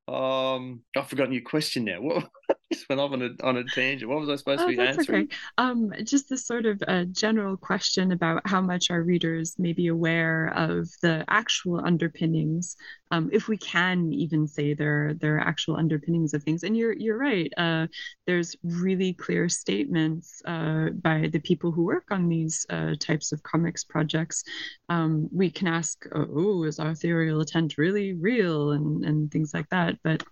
[0.08, 2.00] Um, I've forgotten your question now.
[2.00, 2.28] What
[2.72, 4.10] just went off on a on a tangent.
[4.10, 5.24] What was I supposed oh, to be answering?
[5.24, 5.36] Okay.
[5.58, 9.88] Um, just this sort of a general question about how much our readers may be
[9.88, 12.76] aware of the actual underpinnings,
[13.10, 16.62] um, if we can even say there there are actual underpinnings of things.
[16.62, 17.52] And you're you're right.
[17.56, 17.86] Uh,
[18.26, 23.42] there's really clear statements uh, by the people who work on these uh, types of
[23.42, 24.44] comics projects.
[24.88, 29.98] Um, we can ask, oh, is authorial intent really real, and and things like that.
[30.02, 30.22] But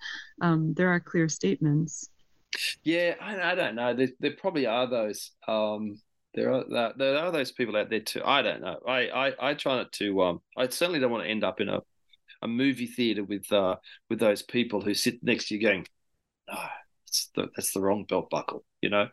[0.40, 2.09] um, there are clear statements.
[2.83, 3.94] Yeah, I, I don't know.
[3.94, 5.30] There, there, probably are those.
[5.46, 6.00] Um,
[6.35, 8.22] there are there are those people out there too.
[8.24, 8.78] I don't know.
[8.87, 10.22] I I, I try not to.
[10.22, 11.83] Um, I certainly don't want to end up in a
[12.42, 13.76] a movie theater with uh
[14.09, 15.87] with those people who sit next to you going,
[16.48, 16.59] no,
[17.06, 18.64] that's the, that's the wrong belt buckle.
[18.80, 19.09] You know,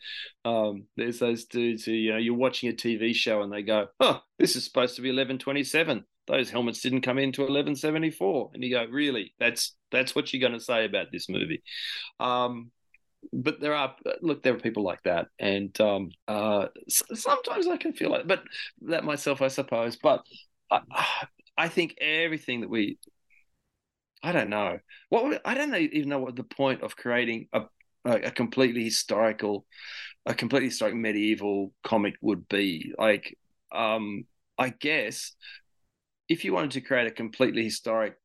[0.46, 3.88] um, there's those dudes who you know you're watching a TV show and they go,
[4.00, 8.72] oh, this is supposed to be 1127 those helmets didn't come into 1174 and you
[8.72, 9.34] go really?
[9.40, 11.64] That's that's what you're going to say about this movie.
[12.20, 12.72] Um,
[13.34, 15.28] but there are look there are people like that.
[15.40, 18.44] And um, uh, sometimes i can feel like but
[18.84, 19.96] that myself i suppose.
[19.96, 20.22] But
[20.70, 20.82] I,
[21.58, 22.98] I think everything that we
[24.22, 24.80] i don't know.
[25.10, 27.64] What i don't even know what the point of creating a
[28.06, 29.66] a completely historical
[30.26, 32.94] a completely historic medieval comic would be.
[32.98, 33.38] Like
[33.72, 34.26] um
[34.58, 35.34] i guess
[36.30, 38.16] if you wanted to create a completely historic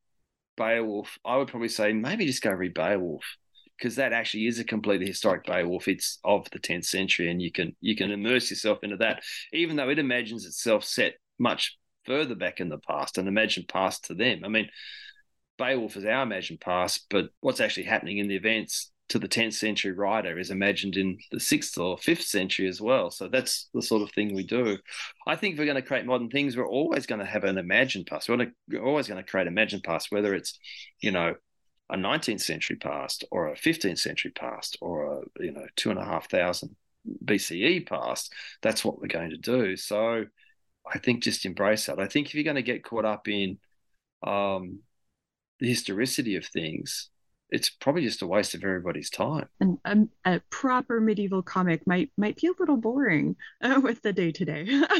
[0.55, 3.23] beowulf i would probably say maybe just go read beowulf
[3.77, 5.89] because that actually is a completely historic Beowulf.
[5.89, 9.75] It's of the 10th century, and you can you can immerse yourself into that, even
[9.75, 14.13] though it imagines itself set much further back in the past and imagine past to
[14.13, 14.43] them.
[14.45, 14.69] I mean,
[15.57, 19.53] Beowulf is our imagined past, but what's actually happening in the events to the 10th
[19.53, 23.11] century writer is imagined in the 6th or 5th century as well.
[23.11, 24.77] So that's the sort of thing we do.
[25.27, 27.57] I think if we're going to create modern things, we're always going to have an
[27.57, 28.29] imagined past.
[28.29, 30.57] We're, we're always going to create imagined past, whether it's,
[31.01, 31.35] you know,
[31.89, 35.99] a 19th century past or a 15th century past or a you know two and
[35.99, 36.75] a half thousand
[37.25, 38.33] BCE past.
[38.61, 39.75] That's what we're going to do.
[39.75, 40.25] So
[40.91, 41.99] I think just embrace that.
[41.99, 43.59] I think if you're going to get caught up in
[44.25, 44.79] um,
[45.59, 47.09] the historicity of things,
[47.53, 49.47] it's probably just a waste of everybody's time.
[49.59, 54.11] And um, a proper medieval comic might might be a little boring uh, with the
[54.11, 54.81] day to day.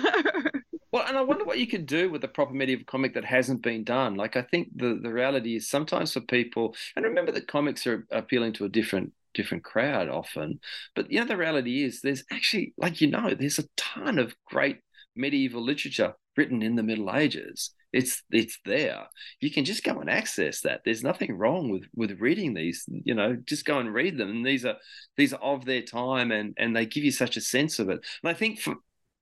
[0.93, 3.63] Well, and I wonder what you could do with a proper medieval comic that hasn't
[3.63, 4.13] been done.
[4.13, 8.05] Like, I think the, the reality is sometimes for people, and remember that comics are
[8.11, 10.59] appealing to a different different crowd often.
[10.93, 14.35] But you know, the reality is there's actually, like you know, there's a ton of
[14.45, 14.81] great
[15.15, 17.71] medieval literature written in the Middle Ages.
[17.93, 19.05] It's it's there.
[19.39, 20.81] You can just go and access that.
[20.83, 22.85] There's nothing wrong with with reading these.
[22.87, 24.29] You know, just go and read them.
[24.29, 24.77] And these are
[25.15, 28.03] these are of their time, and and they give you such a sense of it.
[28.23, 28.75] And I think for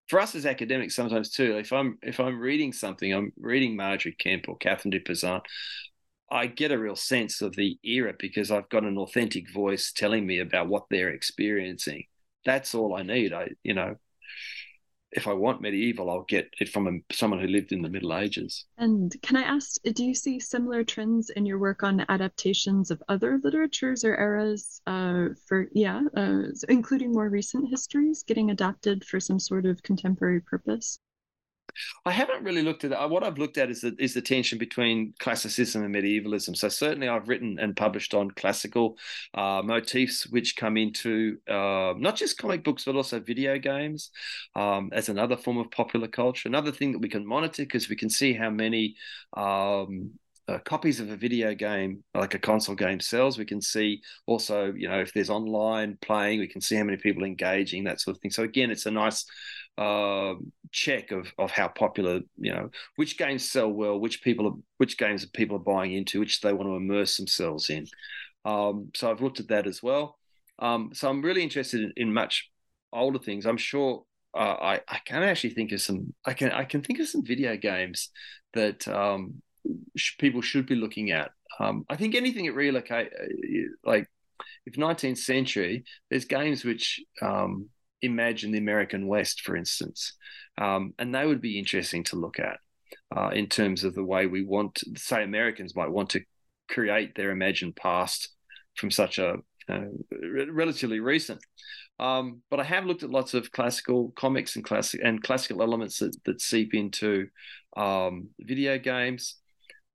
[0.08, 4.16] for us as academics, sometimes too, if I'm if I'm reading something, I'm reading Margery
[4.18, 5.42] Kempe or Catherine de Pizan,
[6.32, 10.26] I get a real sense of the era because I've got an authentic voice telling
[10.26, 12.06] me about what they're experiencing.
[12.46, 13.34] That's all I need.
[13.34, 13.96] I, you know,
[15.12, 18.16] if I want medieval, I'll get it from a, someone who lived in the Middle
[18.16, 18.66] Ages.
[18.78, 23.04] And can I ask, do you see similar trends in your work on adaptations of
[23.10, 29.20] other literatures or eras uh, for, yeah, uh, including more recent histories getting adapted for
[29.20, 31.00] some sort of contemporary purpose?
[32.06, 33.10] I haven't really looked at that.
[33.10, 36.56] What I've looked at is the, is the tension between classicism and medievalism.
[36.56, 38.98] So certainly, I've written and published on classical
[39.34, 44.12] uh, motifs which come into uh, not just comic books but also video games
[44.56, 46.48] um, as another form of popular culture.
[46.48, 48.96] Another thing that we can monitor because we can see how many
[49.36, 50.12] um,
[50.48, 53.38] uh, copies of a video game, like a console game, sells.
[53.38, 56.98] We can see also, you know, if there's online playing, we can see how many
[56.98, 58.32] people engaging, that sort of thing.
[58.32, 59.26] So again, it's a nice
[59.78, 60.36] uh,
[60.72, 64.98] check of of how popular, you know, which games sell well, which people are, which
[64.98, 67.88] games people are buying into, which they want to immerse themselves in.
[68.46, 70.18] Um, so I've looked at that as well.
[70.60, 72.50] Um, so I'm really interested in, in much
[72.94, 73.46] older things.
[73.46, 74.04] I'm sure
[74.36, 76.14] uh, I I can actually think of some.
[76.26, 78.10] I can I can think of some video games
[78.54, 79.42] that um,
[79.96, 81.32] sh- people should be looking at.
[81.60, 83.28] Um, I think anything at relocate uh,
[83.84, 84.08] like
[84.66, 87.70] if 19th century, there's games which um,
[88.02, 90.14] imagine the American West, for instance,
[90.58, 92.58] um, and they would be interesting to look at
[93.16, 96.22] uh, in terms of the way we want, say, Americans might want to
[96.70, 98.30] create their imagined past
[98.76, 99.36] from such a
[99.70, 99.82] uh,
[100.52, 101.40] relatively recent.
[102.00, 106.00] Um, but I have looked at lots of classical comics and classic and classical elements
[106.00, 107.28] that, that seep into
[107.78, 109.36] um, video games.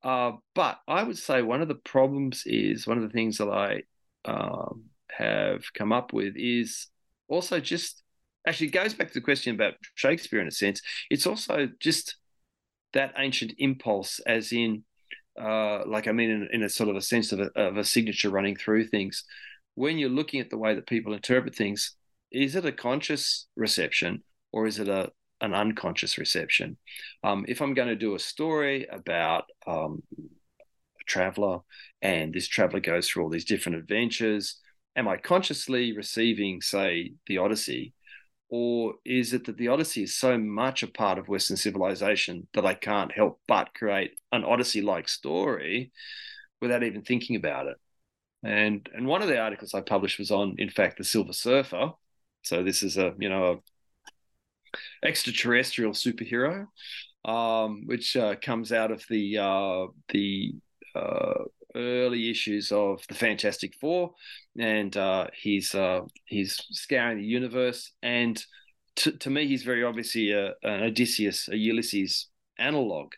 [0.02, 3.48] Uh, but I would say one of the problems is one of the things that
[3.48, 3.82] I
[4.24, 6.86] um, have come up with is
[7.28, 8.02] also just
[8.46, 10.80] actually goes back to the question about Shakespeare in a sense.
[11.10, 12.16] It's also just
[12.92, 14.84] that ancient impulse, as in,
[15.40, 17.84] uh, like I mean, in, in, a sort of a sense of a, of a
[17.84, 19.24] signature running through things.
[19.74, 21.96] When you're looking at the way that people interpret things,
[22.30, 24.22] is it a conscious reception
[24.52, 25.10] or is it a
[25.42, 26.78] an unconscious reception?
[27.22, 31.58] Um, if I'm going to do a story about um, a traveler
[32.00, 34.58] and this traveler goes through all these different adventures
[34.96, 37.92] am I consciously receiving, say, the Odyssey,
[38.48, 42.64] or is it that the Odyssey is so much a part of Western civilization that
[42.64, 45.92] I can't help but create an Odyssey-like story
[46.60, 47.76] without even thinking about it?
[48.42, 51.92] And and one of the articles I published was on, in fact, the Silver Surfer.
[52.42, 53.62] So this is a you know
[55.04, 56.66] a extraterrestrial superhero,
[57.24, 60.54] um, which uh, comes out of the uh, the
[60.94, 61.44] uh,
[61.76, 64.14] early issues of the Fantastic Four,
[64.58, 67.92] and uh, he's uh, he's scouring the universe.
[68.02, 68.42] And
[68.96, 73.12] to, to me, he's very obviously a, an Odysseus, a Ulysses analog.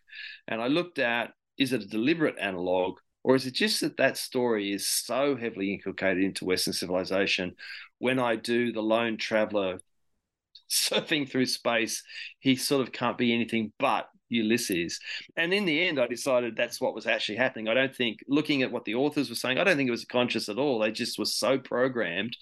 [0.47, 4.17] And I looked at is it a deliberate analog, or is it just that that
[4.17, 7.57] story is so heavily inculcated into Western civilization?
[7.99, 9.81] When I do the lone traveler
[10.71, 12.03] surfing through space,
[12.39, 15.01] he sort of can't be anything but Ulysses.
[15.37, 17.69] And in the end, I decided that's what was actually happening.
[17.69, 20.05] I don't think, looking at what the authors were saying, I don't think it was
[20.05, 20.79] conscious at all.
[20.79, 22.37] They just were so programmed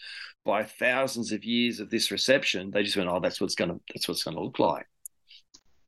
[0.45, 2.71] by thousands of years of this reception.
[2.71, 4.87] They just went, "Oh, that's what's gonna that's what's gonna look like."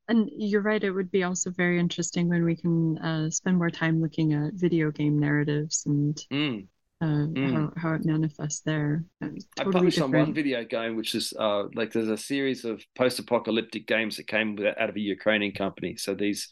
[0.08, 0.82] And you're right.
[0.82, 4.54] It would be also very interesting when we can uh, spend more time looking at
[4.54, 6.66] video game narratives and mm
[7.02, 7.52] mm.
[7.52, 9.04] how, how it manifests there.
[9.22, 10.14] Totally I published different.
[10.14, 14.26] on one video game, which is uh, like there's a series of post-apocalyptic games that
[14.26, 15.96] came out of a Ukrainian company.
[15.96, 16.48] So these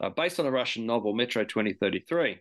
[0.00, 2.38] are based on a Russian novel, Metro 2033,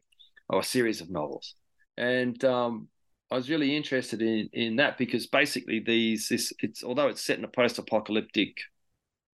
[0.49, 1.55] or a series of novels.
[1.97, 2.87] And um,
[3.29, 7.37] I was really interested in in that because basically these this it's although it's set
[7.37, 8.57] in a post-apocalyptic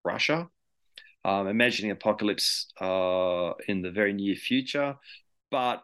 [0.04, 0.50] Russia,
[1.24, 4.96] um, imagining apocalypse uh, in the very near future,
[5.52, 5.84] but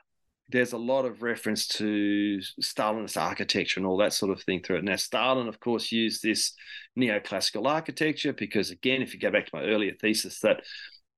[0.54, 4.78] there's a lot of reference to Stalinist architecture and all that sort of thing through
[4.78, 4.84] it.
[4.84, 6.54] Now, Stalin, of course, used this
[6.97, 10.62] neoclassical architecture because, again, if you go back to my earlier thesis, that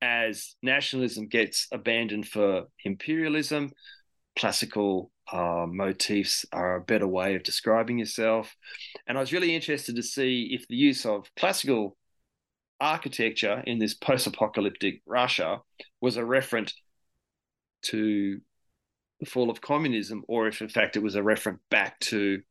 [0.01, 3.71] as nationalism gets abandoned for imperialism,
[4.37, 8.55] classical uh, motifs are a better way of describing yourself.
[9.05, 11.97] And I was really interested to see if the use of classical
[12.79, 15.59] architecture in this post apocalyptic Russia
[15.99, 16.71] was a referent
[17.83, 18.39] to
[19.25, 22.41] fall of communism, or if in fact it was a reference back to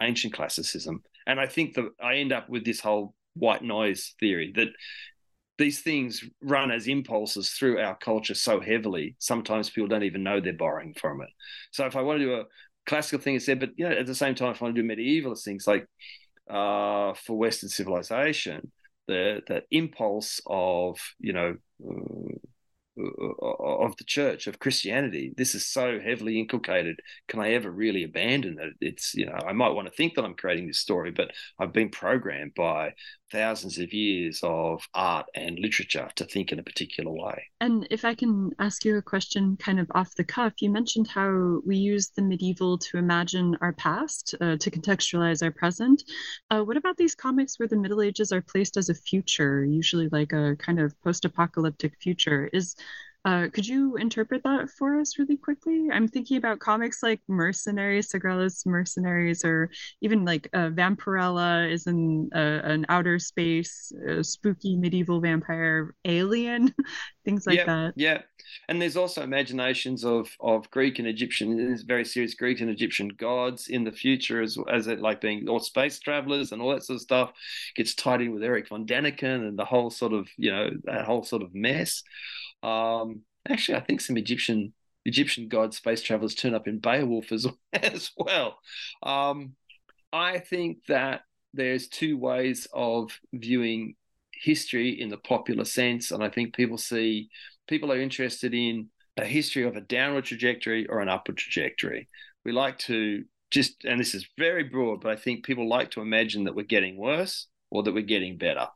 [0.00, 1.02] ancient classicism.
[1.26, 4.68] And I think that I end up with this whole white noise theory that
[5.58, 9.14] these things run as impulses through our culture so heavily.
[9.18, 11.28] Sometimes people don't even know they're borrowing from it.
[11.70, 12.44] So if I want to do a
[12.86, 14.88] classical thing, said, but you know, at the same time, if I want to do
[14.88, 15.86] medievalist things like
[16.48, 18.72] uh, for Western civilization,
[19.06, 21.56] the the impulse of you know
[21.86, 22.38] uh,
[23.42, 25.32] of the church of Christianity.
[25.36, 27.00] This is so heavily inculcated.
[27.28, 28.74] Can I ever really abandon it?
[28.80, 31.72] It's you know I might want to think that I'm creating this story, but I've
[31.72, 32.94] been programmed by
[33.30, 37.44] thousands of years of art and literature to think in a particular way.
[37.60, 41.08] And if I can ask you a question, kind of off the cuff, you mentioned
[41.08, 46.02] how we use the medieval to imagine our past, uh, to contextualize our present.
[46.50, 50.08] Uh, what about these comics where the Middle Ages are placed as a future, usually
[50.10, 52.50] like a kind of post-apocalyptic future?
[52.52, 52.76] Is
[53.24, 55.88] uh, could you interpret that for us really quickly?
[55.92, 62.30] I'm thinking about comics like Mercenaries, Segrella's Mercenaries, or even like uh, Vampirella is in
[62.34, 63.92] uh, an outer space,
[64.22, 66.74] spooky medieval vampire alien,
[67.24, 67.92] things like yeah, that.
[67.96, 68.22] Yeah,
[68.68, 73.08] and there's also imaginations of of Greek and Egyptian, there's very serious Greek and Egyptian
[73.08, 76.84] gods in the future as as it like being or space travelers and all that
[76.84, 77.32] sort of stuff
[77.74, 81.04] gets tied in with Erich von Däniken and the whole sort of you know that
[81.04, 82.02] whole sort of mess.
[82.62, 84.72] Um, actually, I think some Egyptian
[85.04, 88.58] Egyptian god space travelers turn up in Beowulf as, as well.
[89.02, 89.54] Um,
[90.12, 91.22] I think that
[91.54, 93.94] there's two ways of viewing
[94.42, 97.28] history in the popular sense, and I think people see
[97.68, 102.08] people are interested in a history of a downward trajectory or an upward trajectory.
[102.44, 106.00] We like to just, and this is very broad, but I think people like to
[106.00, 108.68] imagine that we're getting worse or that we're getting better.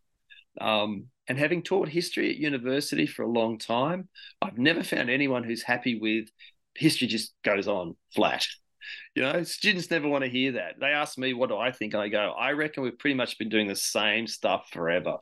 [0.60, 4.08] Um, and having taught history at university for a long time,
[4.42, 6.28] I've never found anyone who's happy with
[6.74, 8.46] history just goes on flat.
[9.14, 10.80] You know, students never want to hear that.
[10.80, 11.94] They ask me, what do I think?
[11.94, 15.18] And I go, I reckon we've pretty much been doing the same stuff forever.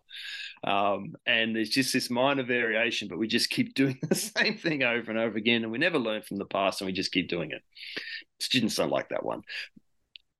[0.65, 4.83] Um, and there's just this minor variation, but we just keep doing the same thing
[4.83, 5.63] over and over again.
[5.63, 7.63] And we never learn from the past and we just keep doing it.
[8.41, 9.43] Students don't like that one.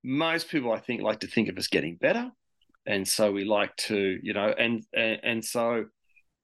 [0.05, 2.33] Most people, I think, like to think of us getting better
[2.85, 5.85] and so we like to you know and and, and so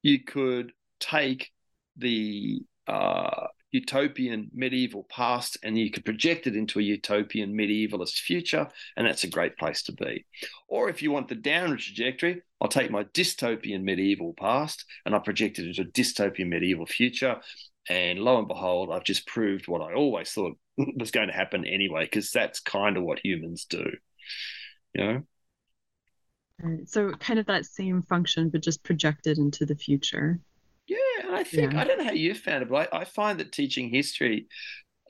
[0.02, 1.50] you could take
[1.96, 8.66] the uh, utopian medieval past and you could project it into a utopian medievalist future
[8.96, 10.24] and that's a great place to be.
[10.68, 15.18] Or if you want the downward trajectory i'll take my dystopian medieval past and i
[15.18, 17.40] project it into a dystopian medieval future.
[17.90, 20.58] And lo and behold i've just proved what i always thought
[20.96, 23.90] was going to happen anyway because that's kind of what humans do
[24.94, 25.22] you know?
[26.86, 30.40] So kind of that same function, but just projected into the future.
[31.18, 31.80] Yeah, I think yeah.
[31.80, 34.46] I don't know how you found it, but I, I find that teaching history,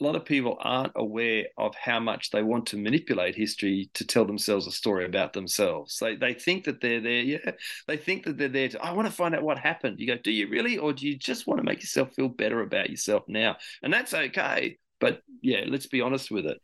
[0.00, 4.06] a lot of people aren't aware of how much they want to manipulate history to
[4.06, 5.98] tell themselves a story about themselves.
[5.98, 7.50] They they think that they're there, yeah.
[7.86, 9.98] They think that they're there to I want to find out what happened.
[9.98, 12.60] You go, do you really, or do you just want to make yourself feel better
[12.60, 13.56] about yourself now?
[13.82, 14.78] And that's okay.
[15.00, 16.58] But yeah, let's be honest with it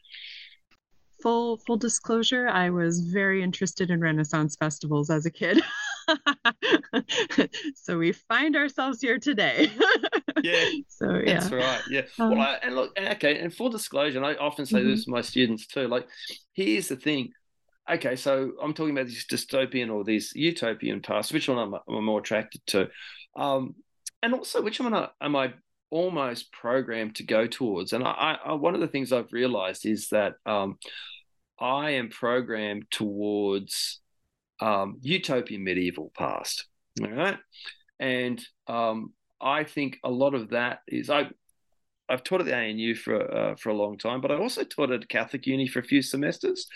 [1.25, 5.63] full full disclosure, I was very interested in Renaissance festivals as a kid.
[7.75, 9.71] so we find ourselves here today.
[10.43, 10.71] yeah.
[10.89, 11.41] So yeah.
[11.41, 11.81] That's right.
[11.91, 12.03] Yeah.
[12.19, 14.91] Um, well, I, and look, okay, and full disclosure, and I often say mm-hmm.
[14.91, 15.89] this to my students too.
[15.89, 16.07] Like,
[16.53, 17.31] here's the thing.
[17.91, 21.33] Okay, so I'm talking about this dystopian or these utopian past.
[21.33, 22.89] Which one am I, am more attracted to?
[23.37, 23.75] Um,
[24.23, 25.53] and also, which one am I, am I
[25.91, 27.93] almost programmed to go towards?
[27.93, 30.79] And I, I, one of the things I've realized is that um,
[31.59, 34.01] I am programmed towards
[34.65, 36.67] um, utopian medieval past.
[37.03, 37.39] All right.
[38.01, 41.29] And um, I think a lot of that is I
[42.09, 44.91] I've taught at the ANU for uh, for a long time, but I also taught
[44.91, 46.67] at Catholic uni for a few semesters,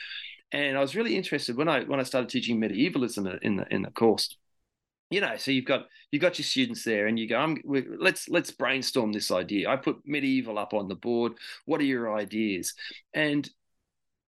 [0.53, 3.83] and I was really interested when I when I started teaching medievalism in the in
[3.83, 4.37] the course.
[5.11, 7.57] You know, so you've got you've got your students there, and you go, I'm,
[7.99, 9.71] let's let's brainstorm this idea.
[9.71, 11.33] I put medieval up on the board.
[11.65, 12.75] What are your ideas?
[13.15, 13.49] And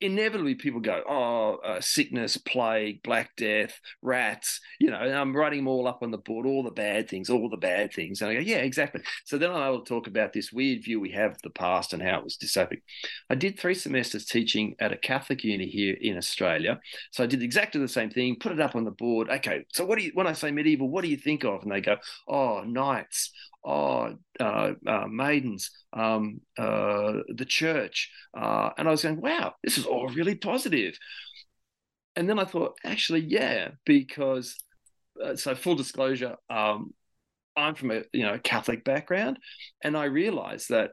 [0.02, 5.68] inevitably people go, oh, uh, sickness, plague, black death, rats, you know, I'm writing them
[5.68, 8.22] all up on the board, all the bad things, all the bad things.
[8.22, 9.02] And I go, yeah, exactly.
[9.26, 11.94] So then I'm able to talk about this weird view we have of the past
[11.94, 12.82] and how it was dystopic.
[13.30, 16.80] I did three semesters teaching at a Catholic uni here in Australia.
[17.12, 19.30] So I did exactly the same thing, put it up on the board.
[19.30, 21.62] Okay, so what do you, when I say medieval, what do you think of?
[21.62, 21.98] And they go,
[22.28, 23.32] oh, knights,
[23.64, 28.12] oh, uh, uh, maidens, um, uh, the church.
[28.38, 30.98] Uh, and I was going, wow, this is all really positive.
[32.16, 34.56] And then I thought, actually, yeah, because,
[35.36, 36.94] so full disclosure, um,
[37.56, 39.38] I'm from a you know Catholic background,
[39.84, 40.92] and I realized that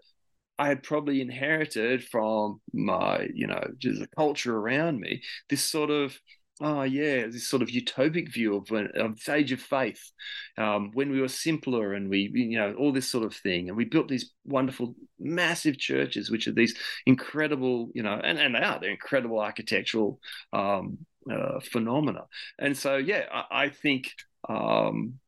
[0.59, 5.91] I had probably inherited from my you know just the culture around me this sort
[5.91, 6.19] of
[6.61, 10.11] oh yeah, this sort of utopic view of of age of faith,
[10.57, 13.77] um, when we were simpler and we, you know, all this sort of thing, and
[13.77, 16.75] we built these wonderful, massive churches, which are these
[17.07, 20.21] incredible, you know, and and they are they're incredible architectural
[20.53, 20.99] um,
[21.31, 22.27] uh, phenomena.
[22.59, 24.13] And so, yeah, I, I think.
[24.49, 25.21] Um,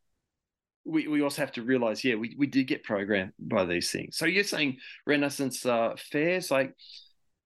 [0.85, 4.17] we, we also have to realize, yeah, we, we did get programmed by these things.
[4.17, 6.75] So you're saying Renaissance uh, fairs, like,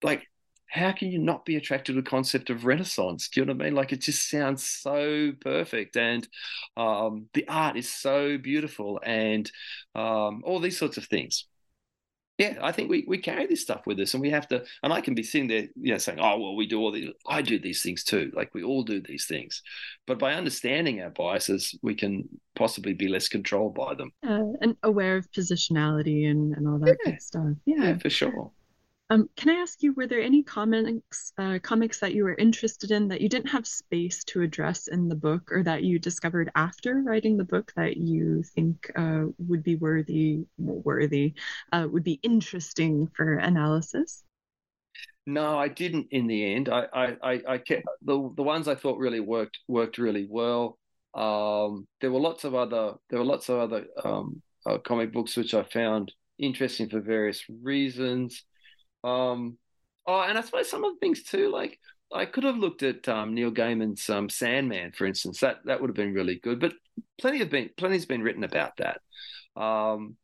[0.01, 0.25] like
[0.75, 3.29] how can you not be attracted to the concept of Renaissance?
[3.29, 3.75] Do you know what I mean?
[3.75, 6.27] Like it just sounds so perfect, and
[6.75, 9.49] um, the art is so beautiful, and
[9.95, 11.45] um, all these sorts of things.
[12.37, 14.65] Yeah, I think we, we carry this stuff with us, and we have to.
[14.83, 17.09] And I can be sitting there, you know, saying, "Oh, well, we do all these.
[17.25, 18.29] I do these things too.
[18.35, 19.61] Like we all do these things."
[20.05, 24.11] But by understanding our biases, we can possibly be less controlled by them.
[24.27, 27.11] Uh, and aware of positionality and, and all that yeah.
[27.11, 27.53] good stuff.
[27.65, 27.83] Yeah.
[27.83, 28.51] yeah, for sure.
[29.11, 32.89] Um, can I ask you, were there any comics uh, comics that you were interested
[32.89, 36.49] in that you didn't have space to address in the book, or that you discovered
[36.55, 41.35] after writing the book that you think uh, would be worthy, worthy,
[41.71, 44.23] uh, would be interesting for analysis?
[45.27, 46.07] No, I didn't.
[46.09, 46.87] In the end, I,
[47.21, 50.79] I, I kept the the ones I thought really worked worked really well.
[51.13, 55.37] Um, there were lots of other there were lots of other um, uh, comic books
[55.37, 58.43] which I found interesting for various reasons.
[59.05, 59.57] Um,
[60.07, 61.79] oh, and I suppose some of the things too, like
[62.13, 65.39] I could have looked at um, Neil Gaiman's um, Sandman, for instance.
[65.39, 66.59] That that would have been really good.
[66.59, 66.73] But
[67.19, 69.01] plenty have been plenty's been written about that.
[69.59, 70.17] Um,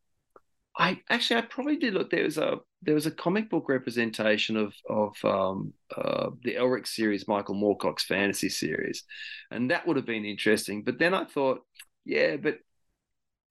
[0.78, 2.10] I actually I probably did look.
[2.10, 6.88] There was a there was a comic book representation of of um, uh, the Elric
[6.88, 9.04] series, Michael Moorcock's fantasy series,
[9.52, 10.84] and that would have been interesting.
[10.84, 11.62] But then I thought,
[12.06, 12.60] yeah, but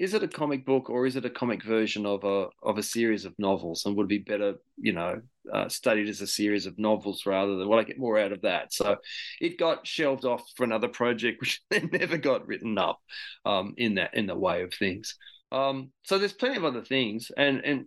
[0.00, 2.82] is it a comic book or is it a comic version of a of a
[2.82, 3.84] series of novels?
[3.84, 5.20] And would it be better you know
[5.52, 8.40] uh, studied as a series of novels rather than well I get more out of
[8.40, 8.72] that.
[8.72, 8.96] So
[9.42, 12.98] it got shelved off for another project which then never got written up
[13.44, 15.16] um, in that in the way of things.
[15.52, 17.30] Um, so there's plenty of other things.
[17.36, 17.86] And and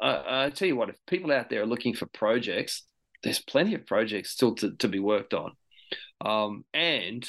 [0.00, 2.82] I tell you what if people out there are looking for projects
[3.22, 5.52] there's plenty of projects still to, to be worked on.
[6.20, 7.26] Um, and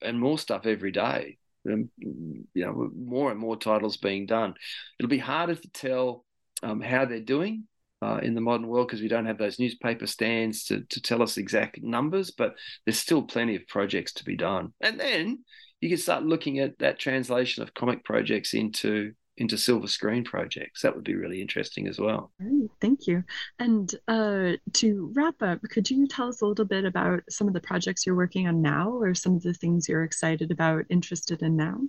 [0.00, 1.38] and more stuff every day
[1.68, 4.54] you know, more and more titles being done.
[4.98, 6.24] It'll be harder to tell
[6.62, 7.64] um, how they're doing
[8.02, 11.22] uh, in the modern world because we don't have those newspaper stands to, to tell
[11.22, 12.54] us exact numbers, but
[12.84, 14.72] there's still plenty of projects to be done.
[14.80, 15.44] And then
[15.80, 20.82] you can start looking at that translation of comic projects into into silver screen projects.
[20.82, 22.32] That would be really interesting as well.
[22.40, 23.24] Great, thank you.
[23.58, 27.54] And uh, to wrap up, could you tell us a little bit about some of
[27.54, 31.42] the projects you're working on now, or some of the things you're excited about, interested
[31.42, 31.80] in now?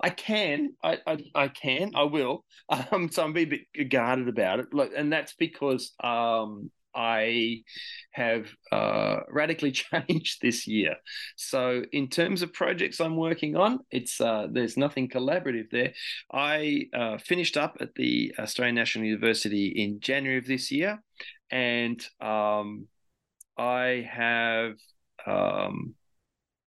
[0.00, 2.44] I can, I, I, I can, I will.
[2.92, 4.74] Um, so I'm a bit guarded about it.
[4.74, 7.62] Look, and that's because um, I
[8.10, 9.70] have uh, radically
[10.08, 10.96] changed this year.
[11.36, 15.94] So, in terms of projects I'm working on, it's uh, there's nothing collaborative there.
[16.32, 21.00] I uh, finished up at the Australian National University in January of this year,
[21.50, 22.88] and um,
[23.56, 24.74] I have
[25.24, 25.94] um,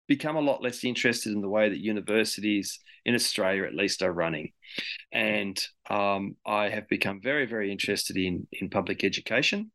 [0.07, 4.13] become a lot less interested in the way that universities in Australia, at least, are
[4.13, 4.51] running.
[5.11, 5.59] And
[5.90, 9.72] um, I have become very, very interested in in public education,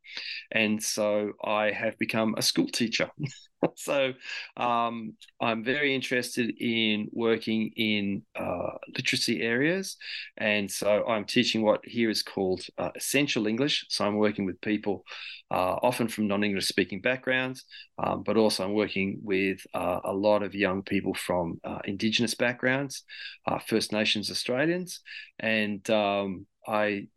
[0.51, 3.09] and so I have become a school teacher.
[3.75, 4.13] so
[4.57, 9.97] um, I'm very interested in working in uh, literacy areas,
[10.37, 13.85] and so I'm teaching what here is called uh, essential English.
[13.89, 15.03] So I'm working with people
[15.51, 17.65] uh, often from non-English speaking backgrounds,
[17.97, 22.35] um, but also I'm working with uh, a lot of young people from uh, Indigenous
[22.35, 23.03] backgrounds,
[23.47, 25.01] uh, First Nations Australians,
[25.39, 27.07] and um, I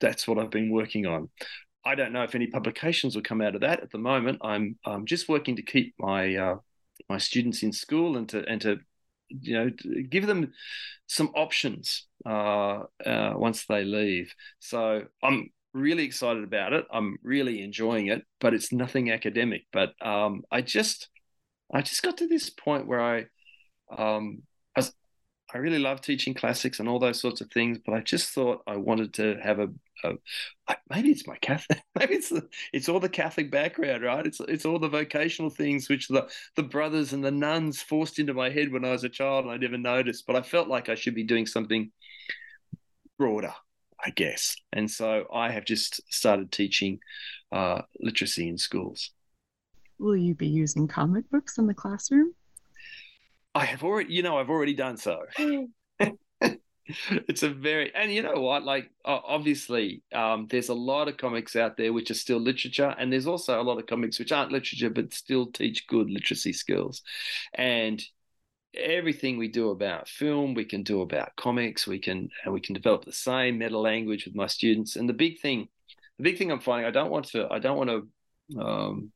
[0.00, 1.28] that's what I've been working on.
[1.88, 4.40] I don't know if any publications will come out of that at the moment.
[4.42, 6.56] I'm I'm just working to keep my uh,
[7.08, 8.76] my students in school and to and to
[9.30, 10.52] you know to give them
[11.06, 14.34] some options uh, uh, once they leave.
[14.58, 16.84] So I'm really excited about it.
[16.92, 19.62] I'm really enjoying it, but it's nothing academic.
[19.72, 21.08] But um, I just
[21.72, 23.24] I just got to this point where I
[23.96, 24.42] um,
[25.54, 28.62] I really love teaching classics and all those sorts of things, but I just thought
[28.66, 29.68] I wanted to have a,
[30.04, 34.26] a maybe it's my Catholic, maybe it's the, it's all the Catholic background, right?
[34.26, 38.34] It's it's all the vocational things which the the brothers and the nuns forced into
[38.34, 40.26] my head when I was a child, and I never noticed.
[40.26, 41.90] But I felt like I should be doing something
[43.18, 43.54] broader,
[44.04, 47.00] I guess, and so I have just started teaching
[47.52, 49.12] uh, literacy in schools.
[49.98, 52.34] Will you be using comic books in the classroom?
[53.54, 55.22] I have already, you know, I've already done so.
[57.28, 61.54] it's a very and you know what like obviously um, there's a lot of comics
[61.54, 64.52] out there which are still literature and there's also a lot of comics which aren't
[64.52, 67.02] literature but still teach good literacy skills.
[67.54, 68.02] And
[68.74, 72.74] everything we do about film we can do about comics we can and we can
[72.74, 74.96] develop the same meta language with my students.
[74.96, 75.68] And the big thing
[76.18, 79.12] the big thing i'm finding i don't want to i don't want to um,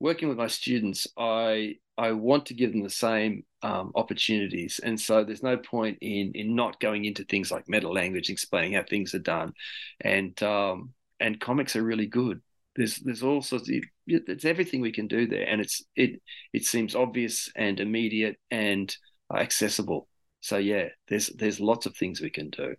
[0.00, 4.78] working with my students i i want to give them the same um, opportunities.
[4.82, 8.74] And so there's no point in in not going into things like meta language explaining
[8.74, 9.52] how things are done.
[10.00, 12.40] And um, and comics are really good.
[12.76, 13.74] There's there's all sorts of
[14.06, 15.48] it's everything we can do there.
[15.48, 16.22] And it's it
[16.52, 18.94] it seems obvious and immediate and
[19.34, 20.08] accessible.
[20.40, 22.76] So yeah there's there's lots of things we can do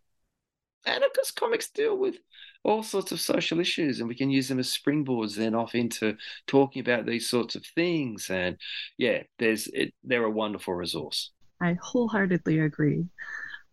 [0.87, 2.15] and of course comics deal with
[2.63, 6.15] all sorts of social issues and we can use them as springboards then off into
[6.47, 8.57] talking about these sorts of things and
[8.97, 11.31] yeah there's it, they're a wonderful resource
[11.61, 13.05] i wholeheartedly agree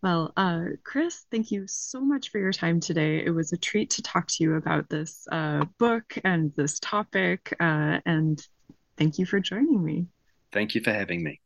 [0.02, 3.24] well, uh, Chris, thank you so much for your time today.
[3.24, 7.56] It was a treat to talk to you about this uh, book and this topic,
[7.58, 8.46] uh, and
[8.98, 10.06] thank you for joining me.
[10.52, 11.40] Thank you for having me.